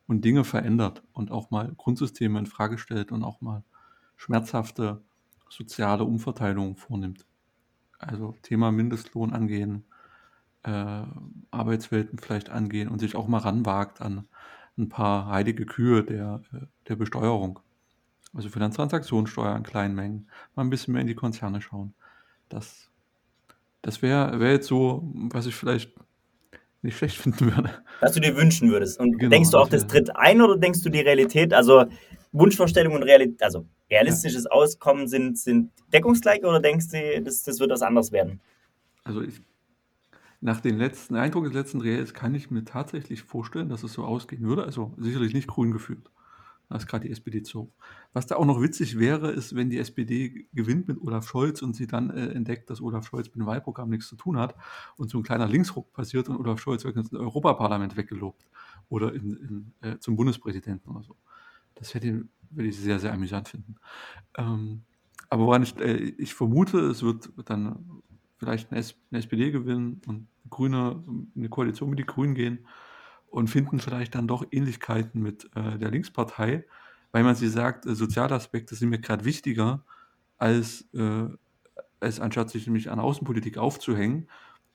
[0.08, 3.66] und Dinge verändert und auch mal Grundsysteme in Frage stellt und auch mal
[4.16, 5.02] schmerzhafte
[5.50, 7.26] soziale Umverteilung vornimmt.
[8.00, 9.86] Also Thema Mindestlohn angehen,
[10.64, 11.04] äh,
[11.52, 14.28] Arbeitswelten vielleicht angehen und sich auch mal ranwagt an
[14.78, 17.60] ein paar heilige Kühe der, äh, der Besteuerung.
[18.34, 21.94] Also Finanztransaktionssteuer in kleinen Mengen, mal ein bisschen mehr in die Konzerne schauen.
[22.50, 22.92] Das,
[23.82, 25.94] das wäre wär jetzt so, was ich vielleicht
[26.88, 27.70] nicht schlecht finden würde.
[28.00, 29.00] Was du dir wünschen würdest.
[29.00, 31.54] Und genau, denkst du auch, das tritt ein oder denkst du die Realität?
[31.54, 31.86] Also
[32.32, 34.52] Wunschvorstellung und Realität, also realistisches ja.
[34.52, 38.42] Auskommen sind, sind deckungsgleich oder denkst du, das, das wird was anderes werden?
[39.04, 39.42] Also ich
[40.40, 44.04] nach den letzten Eindruck des letzten Reels kann ich mir tatsächlich vorstellen, dass es so
[44.04, 44.64] ausgehen würde.
[44.64, 46.12] Also sicherlich nicht grün geführt.
[46.70, 47.72] Da ist gerade die SPD zu.
[48.12, 51.76] Was da auch noch witzig wäre, ist, wenn die SPD gewinnt mit Olaf Scholz und
[51.76, 54.56] sie dann äh, entdeckt, dass Olaf Scholz mit dem Wahlprogramm nichts zu tun hat
[54.98, 58.46] und so ein kleiner Linksruck passiert und Olaf Scholz wird ins Europaparlament weggelobt
[58.90, 61.16] oder in, in, äh, zum Bundespräsidenten oder so.
[61.76, 63.76] Das hätte, würde ich sehr, sehr amüsant finden.
[64.38, 64.82] Ähm,
[65.30, 68.02] aber woran ich, äh, ich vermute, es wird dann
[68.38, 71.02] vielleicht eine, eine SPD gewinnen und Grüne
[71.36, 72.68] eine Koalition mit den Grünen gehen
[73.38, 76.66] und finden vielleicht dann doch Ähnlichkeiten mit äh, der Linkspartei,
[77.12, 79.86] weil man sie sagt, äh, soziale Aspekte sind mir gerade wichtiger,
[80.40, 81.28] als, äh,
[82.00, 84.28] als anstatt sich nämlich an Außenpolitik aufzuhängen.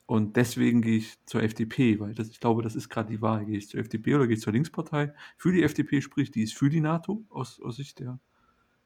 [0.06, 3.46] Und deswegen gehe ich zur FDP, weil das, ich glaube, das ist gerade die Wahl.
[3.46, 5.12] Gehe ich zur FDP oder gehe ich zur Linkspartei?
[5.36, 8.20] Für die FDP spricht, die ist für die NATO aus, aus Sicht der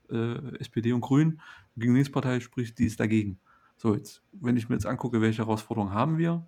[0.09, 1.43] äh, SPD und Grünen.
[1.77, 3.41] Gegen die Linkspartei spricht, die ist dagegen.
[3.77, 6.47] So, jetzt, wenn ich mir jetzt angucke, welche Herausforderungen haben wir,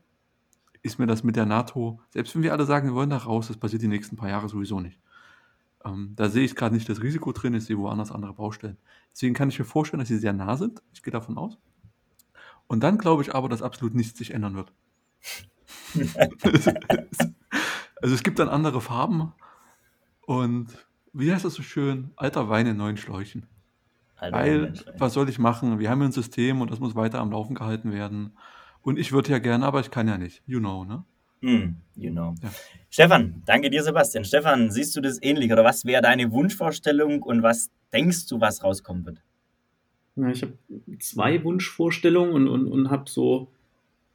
[0.82, 3.48] ist mir das mit der NATO, selbst wenn wir alle sagen, wir wollen da raus,
[3.48, 4.98] das passiert die nächsten paar Jahre sowieso nicht.
[5.84, 8.76] Ähm, da sehe ich gerade nicht das Risiko drin, ich sehe woanders andere Baustellen.
[9.12, 10.82] Deswegen kann ich mir vorstellen, dass sie sehr nah sind.
[10.92, 11.58] Ich gehe davon aus.
[12.66, 14.72] Und dann glaube ich aber, dass absolut nichts sich ändern wird.
[18.00, 19.32] also es gibt dann andere Farben
[20.22, 20.68] und
[21.12, 22.10] wie heißt das so schön?
[22.16, 23.46] Alter Wein in neuen Schläuchen.
[24.20, 25.78] Weil, was soll ich machen?
[25.78, 28.36] Wir haben ein System und das muss weiter am Laufen gehalten werden.
[28.82, 30.42] Und ich würde ja gerne, aber ich kann ja nicht.
[30.46, 31.04] You know, ne?
[31.40, 32.34] Mm, you know.
[32.42, 32.50] Ja.
[32.90, 34.24] Stefan, danke dir, Sebastian.
[34.24, 38.62] Stefan, siehst du das ähnlich oder was wäre deine Wunschvorstellung und was denkst du, was
[38.64, 39.22] rauskommen wird?
[40.16, 40.54] Ja, ich habe
[40.98, 43.52] zwei Wunschvorstellungen und, und, und habe so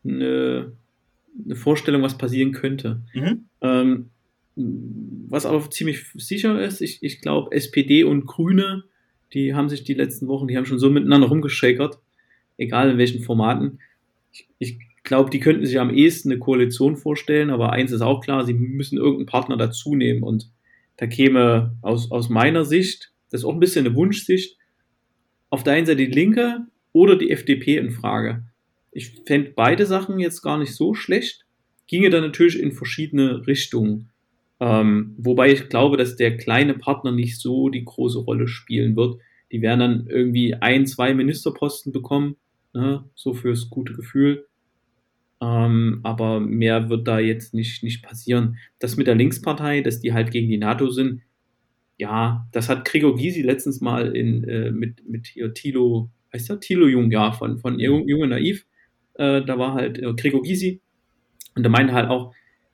[0.03, 0.73] eine,
[1.45, 3.01] eine, Vorstellung, was passieren könnte.
[3.13, 3.45] Mhm.
[3.61, 4.09] Ähm,
[4.55, 8.83] was aber ziemlich sicher ist, ich, ich glaube, SPD und Grüne
[9.33, 11.99] die haben sich die letzten Wochen, die haben schon so miteinander rumgeschäkert,
[12.57, 13.79] egal in welchen Formaten.
[14.33, 18.21] Ich, ich glaube, die könnten sich am ehesten eine Koalition vorstellen, aber eins ist auch
[18.21, 20.51] klar, sie müssen irgendeinen Partner dazu nehmen und
[20.97, 24.57] da käme aus, aus meiner Sicht, das ist auch ein bisschen eine Wunschsicht,
[25.49, 28.43] auf der einen Seite die Linke oder die FDP in Frage.
[28.91, 31.45] Ich fände beide Sachen jetzt gar nicht so schlecht,
[31.87, 34.09] ginge dann natürlich in verschiedene Richtungen.
[34.59, 39.17] Ähm, wobei ich glaube, dass der kleine Partner nicht so die große Rolle spielen wird.
[39.51, 42.37] Die werden dann irgendwie ein, zwei Ministerposten bekommen,
[42.73, 44.47] ne, so fürs gute Gefühl.
[45.41, 48.57] Ähm, aber mehr wird da jetzt nicht, nicht passieren.
[48.79, 51.21] Das mit der Linkspartei, dass die halt gegen die NATO sind,
[51.97, 56.59] ja, das hat Gregor Gysi letztens mal in, äh, mit, mit hier Thilo, heißt der?
[56.59, 58.65] Thilo Jung, ja, von, von Jung, Junge Naiv.
[59.15, 60.81] Äh, da war halt äh, Gregor Gysi
[61.55, 62.33] und der meinte halt auch,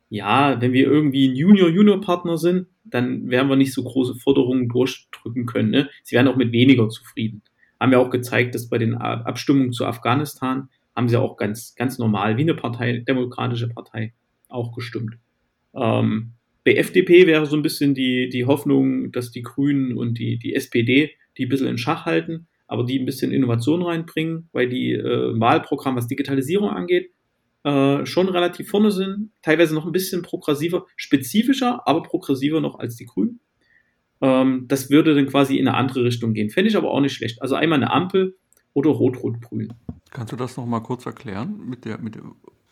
[0.10, 5.46] ja, wenn wir irgendwie ein Junior-Junior-Partner sind, dann werden wir nicht so große Forderungen durchdrücken
[5.46, 5.70] können.
[5.70, 5.90] Ne?
[6.04, 7.44] Sie werden auch mit weniger zufrieden.
[7.80, 11.98] Haben wir auch gezeigt, dass bei den Abstimmungen zu Afghanistan haben sie auch ganz, ganz
[11.98, 14.14] normal wie eine Partei, demokratische Partei,
[14.50, 15.18] auch gestimmt.
[15.74, 16.34] Ähm,
[16.66, 20.56] bei FDP wäre so ein bisschen die, die Hoffnung, dass die Grünen und die, die
[20.56, 24.92] SPD die ein bisschen in Schach halten, aber die ein bisschen Innovation reinbringen, weil die
[24.92, 27.12] äh, Wahlprogramm, was Digitalisierung angeht,
[27.64, 32.98] äh, schon relativ vorne sind, teilweise noch ein bisschen progressiver, spezifischer, aber progressiver noch als
[32.98, 33.40] die Grünen.
[34.22, 36.50] Ähm, das würde dann quasi in eine andere Richtung gehen.
[36.50, 37.42] Fände ich aber auch nicht schlecht.
[37.42, 38.36] Also einmal eine Ampel
[38.74, 39.74] oder Rot-Rot-Grün.
[40.12, 42.18] Kannst du das nochmal kurz erklären, mit der, mit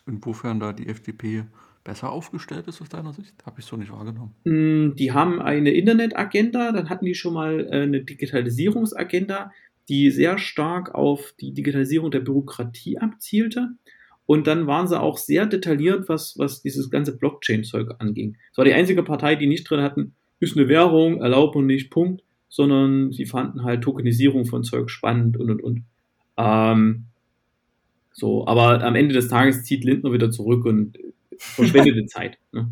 [0.06, 1.44] inwiefern da die FDP
[1.84, 3.34] besser aufgestellt ist aus deiner Sicht?
[3.46, 4.34] Habe ich so nicht wahrgenommen.
[4.44, 9.52] Mm, die haben eine Internetagenda, dann hatten die schon mal äh, eine Digitalisierungsagenda,
[9.88, 13.70] die sehr stark auf die Digitalisierung der Bürokratie abzielte.
[14.26, 18.36] Und dann waren sie auch sehr detailliert, was, was dieses ganze Blockchain-Zeug anging.
[18.52, 21.90] Es war die einzige Partei, die nicht drin hatten, ist eine Währung, erlaubt und nicht,
[21.90, 25.82] Punkt, sondern sie fanden halt Tokenisierung von Zeug spannend und und und.
[26.36, 27.04] Ähm,
[28.12, 30.98] so, aber am Ende des Tages zieht Lindner wieder zurück und
[31.36, 32.38] verschwendete Zeit.
[32.52, 32.68] Ne?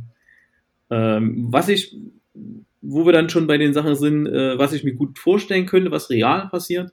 [0.90, 1.96] Ähm, was ich,
[2.82, 5.90] wo wir dann schon bei den Sachen sind, äh, was ich mir gut vorstellen könnte,
[5.90, 6.92] was real passiert,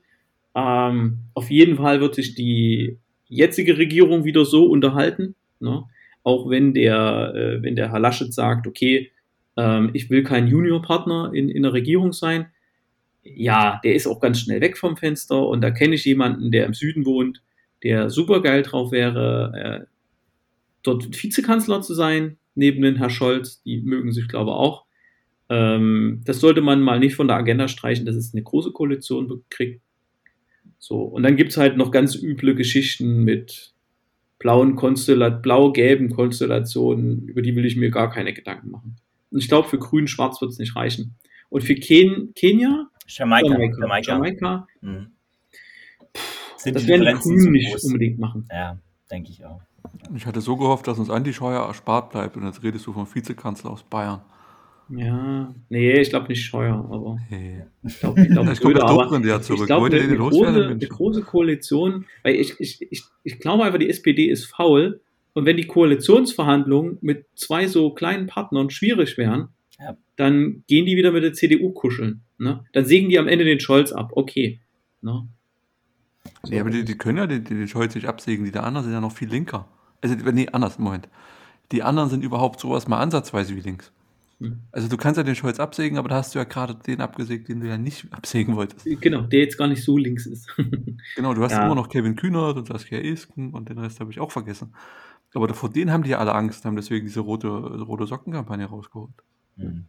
[0.54, 5.34] ähm, auf jeden Fall wird sich die jetzige Regierung wieder so unterhalten.
[5.58, 5.84] Ne?
[6.22, 9.10] Auch wenn der, äh, wenn der Herr Laschet sagt, okay,
[9.56, 12.46] ähm, ich will kein Juniorpartner in, in der Regierung sein.
[13.22, 16.66] Ja, der ist auch ganz schnell weg vom Fenster und da kenne ich jemanden, der
[16.66, 17.42] im Süden wohnt,
[17.82, 19.86] der super geil drauf wäre, äh,
[20.82, 24.84] dort Vizekanzler zu sein, neben den Herr Scholz, die mögen sich, glaube ich, auch.
[25.48, 29.44] Ähm, das sollte man mal nicht von der Agenda streichen, dass es eine große Koalition
[29.50, 29.82] kriegt.
[30.78, 33.74] So, und dann gibt es halt noch ganz üble Geschichten mit
[34.38, 38.96] blauen Konstellat blau-gelben Konstellationen, über die will ich mir gar keine Gedanken machen.
[39.34, 41.16] Und ich glaube, für grün-schwarz wird es nicht reichen.
[41.48, 42.86] Und für Ken Kenia?
[43.08, 43.48] Jamaika.
[43.48, 43.80] Jamaika.
[43.80, 44.12] Jamaika.
[44.12, 44.66] Jamaika.
[44.80, 45.06] Mhm.
[46.64, 47.84] das werden die Grünen nicht groß.
[47.86, 48.48] unbedingt machen.
[48.52, 48.78] Ja,
[49.10, 49.60] denke ich auch.
[50.14, 53.12] Ich hatte so gehofft, dass uns Andi Scheuer erspart bleibt und jetzt redest du vom
[53.12, 54.22] Vizekanzler aus Bayern.
[54.88, 57.64] Ja, nee, ich glaube nicht Scheuer, aber hey.
[57.82, 59.62] ich glaube, ich glaube, ich glaube doch drin ja zurück.
[59.62, 63.80] Ich glaube, eine, eine, große, eine große Koalition, weil ich, ich, ich, ich glaube einfach,
[63.80, 65.00] die SPD ist faul
[65.34, 69.96] und wenn die Koalitionsverhandlungen mit zwei so kleinen Partnern schwierig wären, ja.
[70.16, 72.22] dann gehen die wieder mit der CDU kuscheln.
[72.38, 72.64] Ne?
[72.72, 74.12] Dann sägen die am Ende den Scholz ab.
[74.14, 74.60] Okay.
[75.02, 75.28] Ne?
[76.42, 76.50] So.
[76.50, 78.44] Nee, aber die, die können ja den, den Scholz nicht absägen.
[78.44, 79.68] Die der anderen sind ja noch viel linker.
[80.00, 81.08] Also, nee, anders, Moment.
[81.72, 83.92] Die anderen sind überhaupt sowas mal ansatzweise wie links.
[84.40, 84.60] Hm.
[84.72, 87.48] Also du kannst ja den Scholz absägen, aber da hast du ja gerade den abgesägt,
[87.48, 88.86] den du ja nicht absägen wolltest.
[89.00, 90.48] Genau, der jetzt gar nicht so links ist.
[91.16, 91.64] genau, du hast ja.
[91.64, 94.74] immer noch Kevin Kühnert und Saskia Esken und den Rest habe ich auch vergessen.
[95.34, 99.14] Aber vor denen haben die ja alle Angst, haben deswegen diese rote, rote Sockenkampagne rausgeholt.
[99.56, 99.86] Mhm.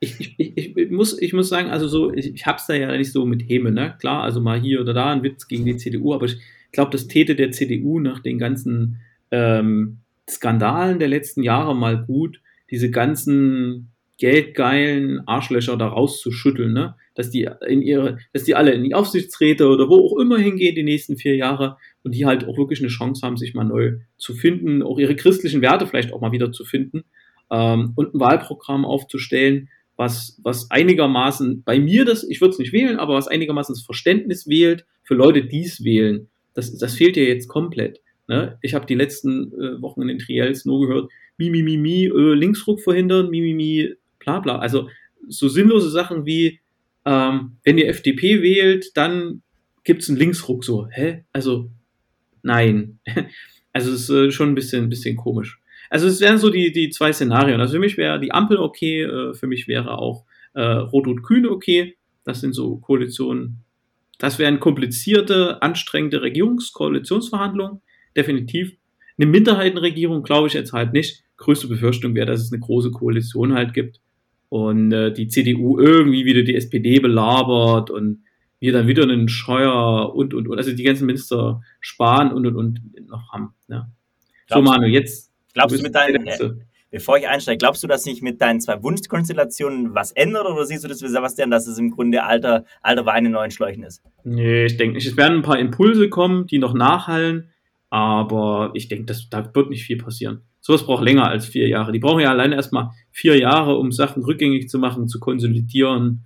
[0.00, 2.96] Ich, ich, ich, ich, muss, ich muss sagen, also so, ich, ich hab's da ja
[2.96, 3.96] nicht so mit Häme, ne?
[3.98, 6.38] Klar, also mal hier oder da ein Witz gegen die CDU, aber ich
[6.72, 12.40] glaube, das täte der CDU nach den ganzen ähm, Skandalen der letzten Jahre mal gut,
[12.70, 16.94] diese ganzen geldgeilen Arschlöcher da rauszuschütteln, ne?
[17.14, 20.74] Dass die in ihre, dass die alle in die Aufsichtsräte oder wo auch immer hingehen
[20.74, 23.98] die nächsten vier Jahre und die halt auch wirklich eine Chance haben, sich mal neu
[24.16, 27.04] zu finden, auch ihre christlichen Werte vielleicht auch mal wieder zu finden
[27.50, 32.72] ähm, und ein Wahlprogramm aufzustellen, was, was einigermaßen bei mir das, ich würde es nicht
[32.72, 36.28] wählen, aber was einigermaßen das Verständnis wählt für Leute, die es wählen.
[36.54, 38.00] Das, das fehlt ja jetzt komplett.
[38.26, 38.58] Ne?
[38.62, 42.04] Ich habe die letzten äh, Wochen in den Triels nur gehört, mi, mi, mi, mi,
[42.06, 43.94] äh, Linksruck verhindern, mi, mi, mi,
[44.24, 44.58] bla, bla.
[44.58, 44.88] Also
[45.28, 46.60] so sinnlose Sachen wie,
[47.04, 49.42] ähm, wenn ihr FDP wählt, dann
[49.84, 50.88] gibt's einen Linksruck so.
[50.90, 51.24] Hä?
[51.32, 51.70] Also,
[52.42, 52.98] nein.
[53.76, 55.60] Also es ist äh, schon ein bisschen, ein bisschen komisch.
[55.90, 57.60] Also es wären so die, die zwei Szenarien.
[57.60, 61.96] Also für mich wäre die Ampel okay, äh, für mich wäre auch äh, Rot-Rot-Grün okay.
[62.22, 63.64] Das sind so Koalitionen.
[64.20, 67.80] Das wären komplizierte, anstrengende Regierungskoalitionsverhandlungen,
[68.16, 68.76] definitiv.
[69.18, 73.54] Eine Minderheitenregierung glaube ich jetzt halt nicht größte Befürchtung wäre, dass es eine große Koalition
[73.54, 73.98] halt gibt
[74.54, 78.22] und äh, die CDU irgendwie wieder die SPD belabert und
[78.60, 82.54] wir dann wieder einen Scheuer und und und also die ganzen Minister sparen und und
[82.54, 83.52] und noch haben.
[83.66, 83.88] Ja.
[84.48, 86.28] So Manu, jetzt glaubst du mit deinen
[86.92, 90.84] Bevor ich einsteige, glaubst du, dass sich mit deinen zwei Wunschkonstellationen was ändert oder siehst
[90.84, 94.04] du das wie Sebastian, dass es im Grunde alter, alter Wein in neuen Schläuchen ist?
[94.22, 95.06] Nee, ich denke nicht.
[95.08, 97.50] Es werden ein paar Impulse kommen, die noch nachhallen,
[97.90, 100.42] aber ich denke, da wird nicht viel passieren.
[100.66, 101.92] Sowas braucht länger als vier Jahre.
[101.92, 106.24] Die brauchen ja alleine erstmal vier Jahre, um Sachen rückgängig zu machen, zu konsolidieren.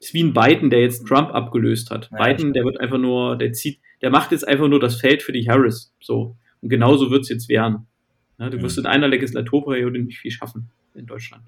[0.00, 2.10] Das ist wie ein Biden, der jetzt Trump abgelöst hat.
[2.10, 5.22] Ja, Biden, der wird einfach nur, der zieht, der macht jetzt einfach nur das Feld
[5.22, 5.94] für die Harris.
[6.00, 6.36] So.
[6.62, 7.86] Und genauso wird es jetzt werden.
[8.40, 8.86] Ja, du wirst mhm.
[8.86, 11.44] in einer Legislaturperiode nicht viel schaffen in Deutschland.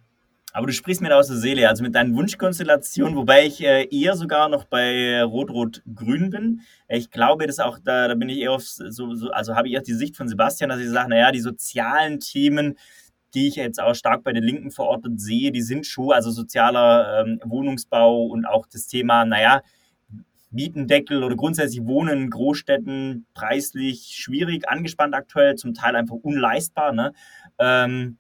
[0.57, 3.87] Aber du sprichst mir da aus der Seele, also mit deinen Wunschkonstellationen, wobei ich äh,
[3.91, 6.63] eher sogar noch bei Rot-Rot-Grün bin.
[6.89, 9.77] Ich glaube, dass auch da, da bin ich eher auf so, so also habe ich
[9.77, 12.79] auch die Sicht von Sebastian, dass ich sage, naja, die sozialen Themen,
[13.35, 17.27] die ich jetzt auch stark bei den Linken verortet sehe, die sind schon, also sozialer
[17.27, 19.61] ähm, Wohnungsbau und auch das Thema, naja,
[20.51, 26.93] Mietendeckel oder grundsätzlich Wohnen in Großstädten preislich schwierig, angespannt aktuell, zum Teil einfach unleistbar.
[26.93, 27.13] Ne?
[27.59, 28.17] Ähm,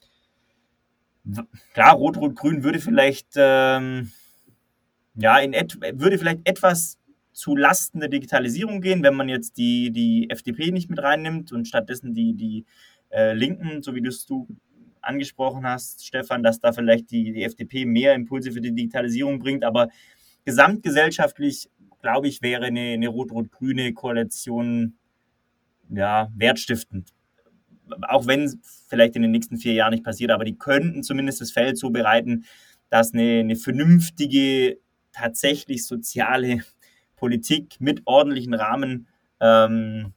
[1.75, 4.11] klar, Rot-Rot-Grün würde vielleicht, ähm,
[5.15, 6.99] ja, in et würde vielleicht etwas
[7.33, 11.69] zu Lasten der Digitalisierung gehen, wenn man jetzt die, die FDP nicht mit reinnimmt und
[11.69, 12.65] stattdessen die, die
[13.11, 14.27] äh, Linken, so wie du es
[15.03, 19.65] angesprochen hast, Stefan, dass da vielleicht die, die FDP mehr Impulse für die Digitalisierung bringt.
[19.65, 19.89] Aber
[20.45, 21.69] gesamtgesellschaftlich,
[22.01, 24.97] glaube ich, wäre eine, eine rot-rot-grüne Koalition
[25.91, 27.13] ja, wertstiftend.
[28.09, 28.59] Auch wenn es
[28.89, 31.91] vielleicht in den nächsten vier Jahren nicht passiert, aber die könnten zumindest das Feld so
[31.91, 32.45] bereiten,
[32.91, 34.79] dass eine, eine vernünftige,
[35.13, 36.61] tatsächlich soziale
[37.17, 39.09] Politik mit ordentlichen Rahmen
[39.41, 40.13] ähm,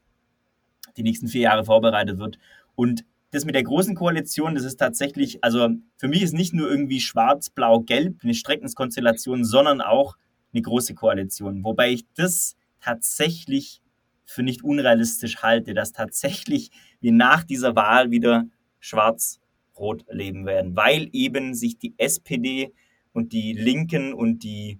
[0.97, 2.37] die nächsten vier Jahre vorbereitet wird.
[2.75, 6.69] Und das mit der großen Koalition, das ist tatsächlich, also für mich ist nicht nur
[6.69, 10.17] irgendwie schwarz, blau, gelb eine Streckenskonstellation, sondern auch
[10.51, 11.63] eine große Koalition.
[11.63, 13.81] Wobei ich das tatsächlich
[14.25, 18.45] für nicht unrealistisch halte, dass tatsächlich wir nach dieser Wahl wieder
[18.79, 22.73] schwarz-rot erleben werden, weil eben sich die SPD
[23.13, 24.79] und die Linken und die,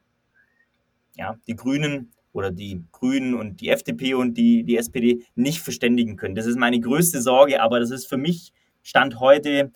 [1.16, 6.16] ja, die Grünen oder die Grünen und die FDP und die, die SPD nicht verständigen
[6.16, 6.36] können.
[6.36, 8.54] Das ist meine größte Sorge, aber das ist für mich
[8.84, 9.72] Stand heute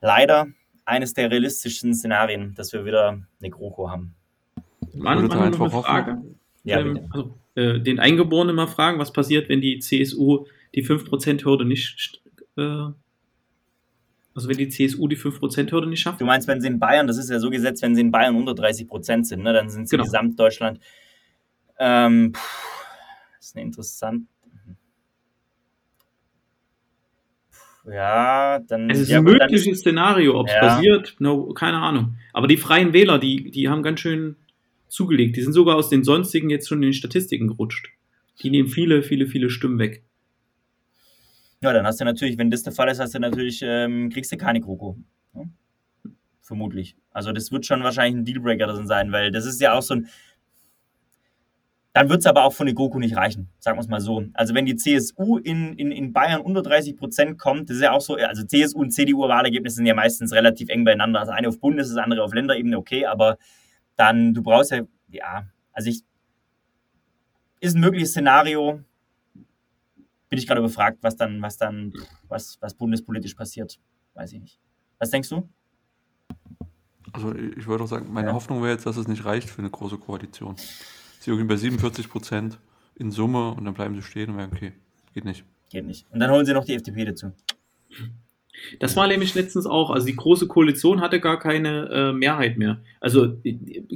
[0.00, 0.46] leider
[0.84, 4.14] eines der realistischsten Szenarien, dass wir wieder eine GroKo haben.
[4.92, 6.22] Mann, noch eine Frage.
[6.62, 11.64] Ja, ähm, also, äh, den Eingeborenen mal fragen, was passiert, wenn die CSU die 5%-Hürde
[11.64, 12.22] nicht
[12.56, 12.88] äh,
[14.36, 16.20] also wenn die CSU die 5%-Hürde nicht schafft?
[16.20, 18.34] Du meinst, wenn sie in Bayern, das ist ja so gesetzt, wenn sie in Bayern
[18.34, 20.04] unter 30% sind, ne, dann sind sie genau.
[20.04, 20.80] Gesamtdeutschland
[21.78, 24.26] ähm, das ist eine interessante.
[27.86, 28.88] Ja, dann.
[28.88, 30.60] Es ist ja, ein gut, mögliches Szenario, ob es ja.
[30.60, 32.16] passiert, no, keine Ahnung.
[32.32, 34.36] Aber die Freien Wähler, die, die haben ganz schön
[34.88, 35.36] zugelegt.
[35.36, 37.90] Die sind sogar aus den sonstigen jetzt schon in den Statistiken gerutscht.
[38.42, 40.02] Die nehmen viele, viele, viele Stimmen weg.
[41.64, 44.30] Ja, dann hast du natürlich, wenn das der Fall ist, hast du natürlich, ähm, kriegst
[44.30, 44.98] du keine GroKo.
[45.34, 45.44] Ja?
[46.42, 46.94] Vermutlich.
[47.10, 50.08] Also das wird schon wahrscheinlich ein Dealbreaker sein, weil das ist ja auch so ein,
[51.94, 54.26] dann wird es aber auch von der GroKo nicht reichen, sagen wir es mal so.
[54.34, 57.92] Also wenn die CSU in, in, in Bayern unter 30 Prozent kommt, das ist ja
[57.92, 61.20] auch so, also CSU und CDU-Wahlergebnisse sind ja meistens relativ eng beieinander.
[61.20, 63.38] Das eine auf Bundes-, das andere auf Länderebene, okay, aber
[63.96, 66.02] dann, du brauchst ja, ja, also ich,
[67.60, 68.82] ist ein mögliches Szenario,
[70.34, 71.92] bin ich gerade befragt, was dann, was dann,
[72.26, 73.78] was, was bundespolitisch passiert,
[74.14, 74.58] weiß ich nicht.
[74.98, 75.48] Was denkst du?
[77.12, 78.34] Also ich würde auch sagen, meine ja.
[78.34, 80.56] Hoffnung wäre jetzt, dass es nicht reicht für eine große Koalition
[81.24, 82.58] sie irgendwie bei 47 Prozent
[82.96, 84.72] in Summe und dann bleiben sie stehen und sagen, okay,
[85.14, 85.44] geht nicht.
[85.70, 86.04] Geht nicht.
[86.10, 87.32] Und dann holen sie noch die FDP dazu.
[88.80, 92.80] Das war nämlich letztens auch, also die Große Koalition hatte gar keine äh, Mehrheit mehr.
[93.00, 93.36] Also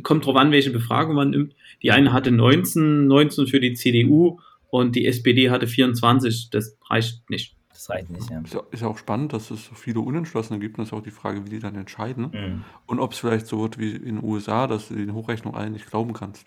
[0.05, 1.55] kommt drauf an, welche Befragung man nimmt.
[1.83, 6.51] Die eine hatte 19, 19 für die CDU und die SPD hatte 24.
[6.51, 7.57] Das reicht nicht.
[7.71, 8.41] Das reicht nicht, ja.
[8.41, 8.89] Ist, ja.
[8.89, 10.79] auch spannend, dass es so viele Unentschlossene gibt.
[10.79, 12.31] Und das ist auch die Frage, wie die dann entscheiden.
[12.33, 12.65] Mhm.
[12.87, 15.73] Und ob es vielleicht so wird wie in den USA, dass du den Hochrechnung allen
[15.73, 16.47] nicht glauben kannst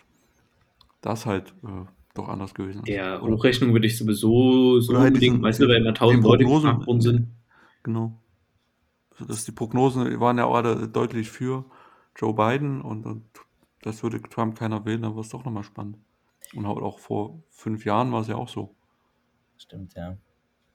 [1.02, 2.88] das halt äh, doch anders gewesen ist.
[2.88, 6.44] Ja, Hochrechnung würde ich sowieso so halt unbedingt, diesen, weißt du, weil immer tausend Leute
[6.44, 7.28] gefragt worden sind.
[7.82, 8.18] Genau.
[9.10, 11.64] Also das, die Prognosen waren ja auch deutlich für
[12.16, 13.24] Joe Biden und, und
[13.82, 15.98] das würde Trump keiner wählen, dann wird es doch nochmal spannend.
[16.54, 18.74] Und auch vor fünf Jahren war es ja auch so.
[19.56, 20.16] Stimmt, ja.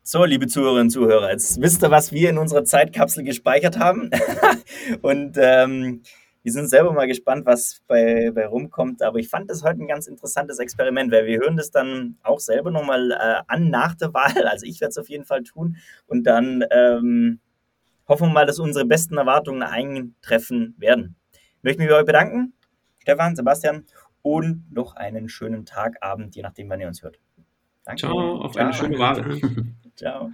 [0.01, 4.09] So, liebe Zuhörerinnen und Zuhörer, jetzt wisst ihr, was wir in unserer Zeitkapsel gespeichert haben.
[5.01, 6.01] und ähm,
[6.43, 9.01] wir sind selber mal gespannt, was bei, bei rumkommt.
[9.01, 12.39] Aber ich fand das heute ein ganz interessantes Experiment, weil wir hören das dann auch
[12.39, 14.47] selber nochmal äh, an nach der Wahl.
[14.47, 15.75] Also ich werde es auf jeden Fall tun.
[16.05, 17.41] Und dann ähm,
[18.07, 21.17] hoffen wir mal, dass unsere besten Erwartungen eintreffen werden.
[21.33, 22.53] Ich möchte mich bei euch bedanken,
[22.99, 23.85] Stefan, Sebastian,
[24.21, 27.19] und noch einen schönen Tag, Abend, je nachdem, wann ihr uns hört.
[27.85, 28.01] Danke.
[28.01, 28.65] Ciao, auf Ciao.
[28.65, 29.39] eine schöne Wahl.
[29.95, 30.31] Ciao.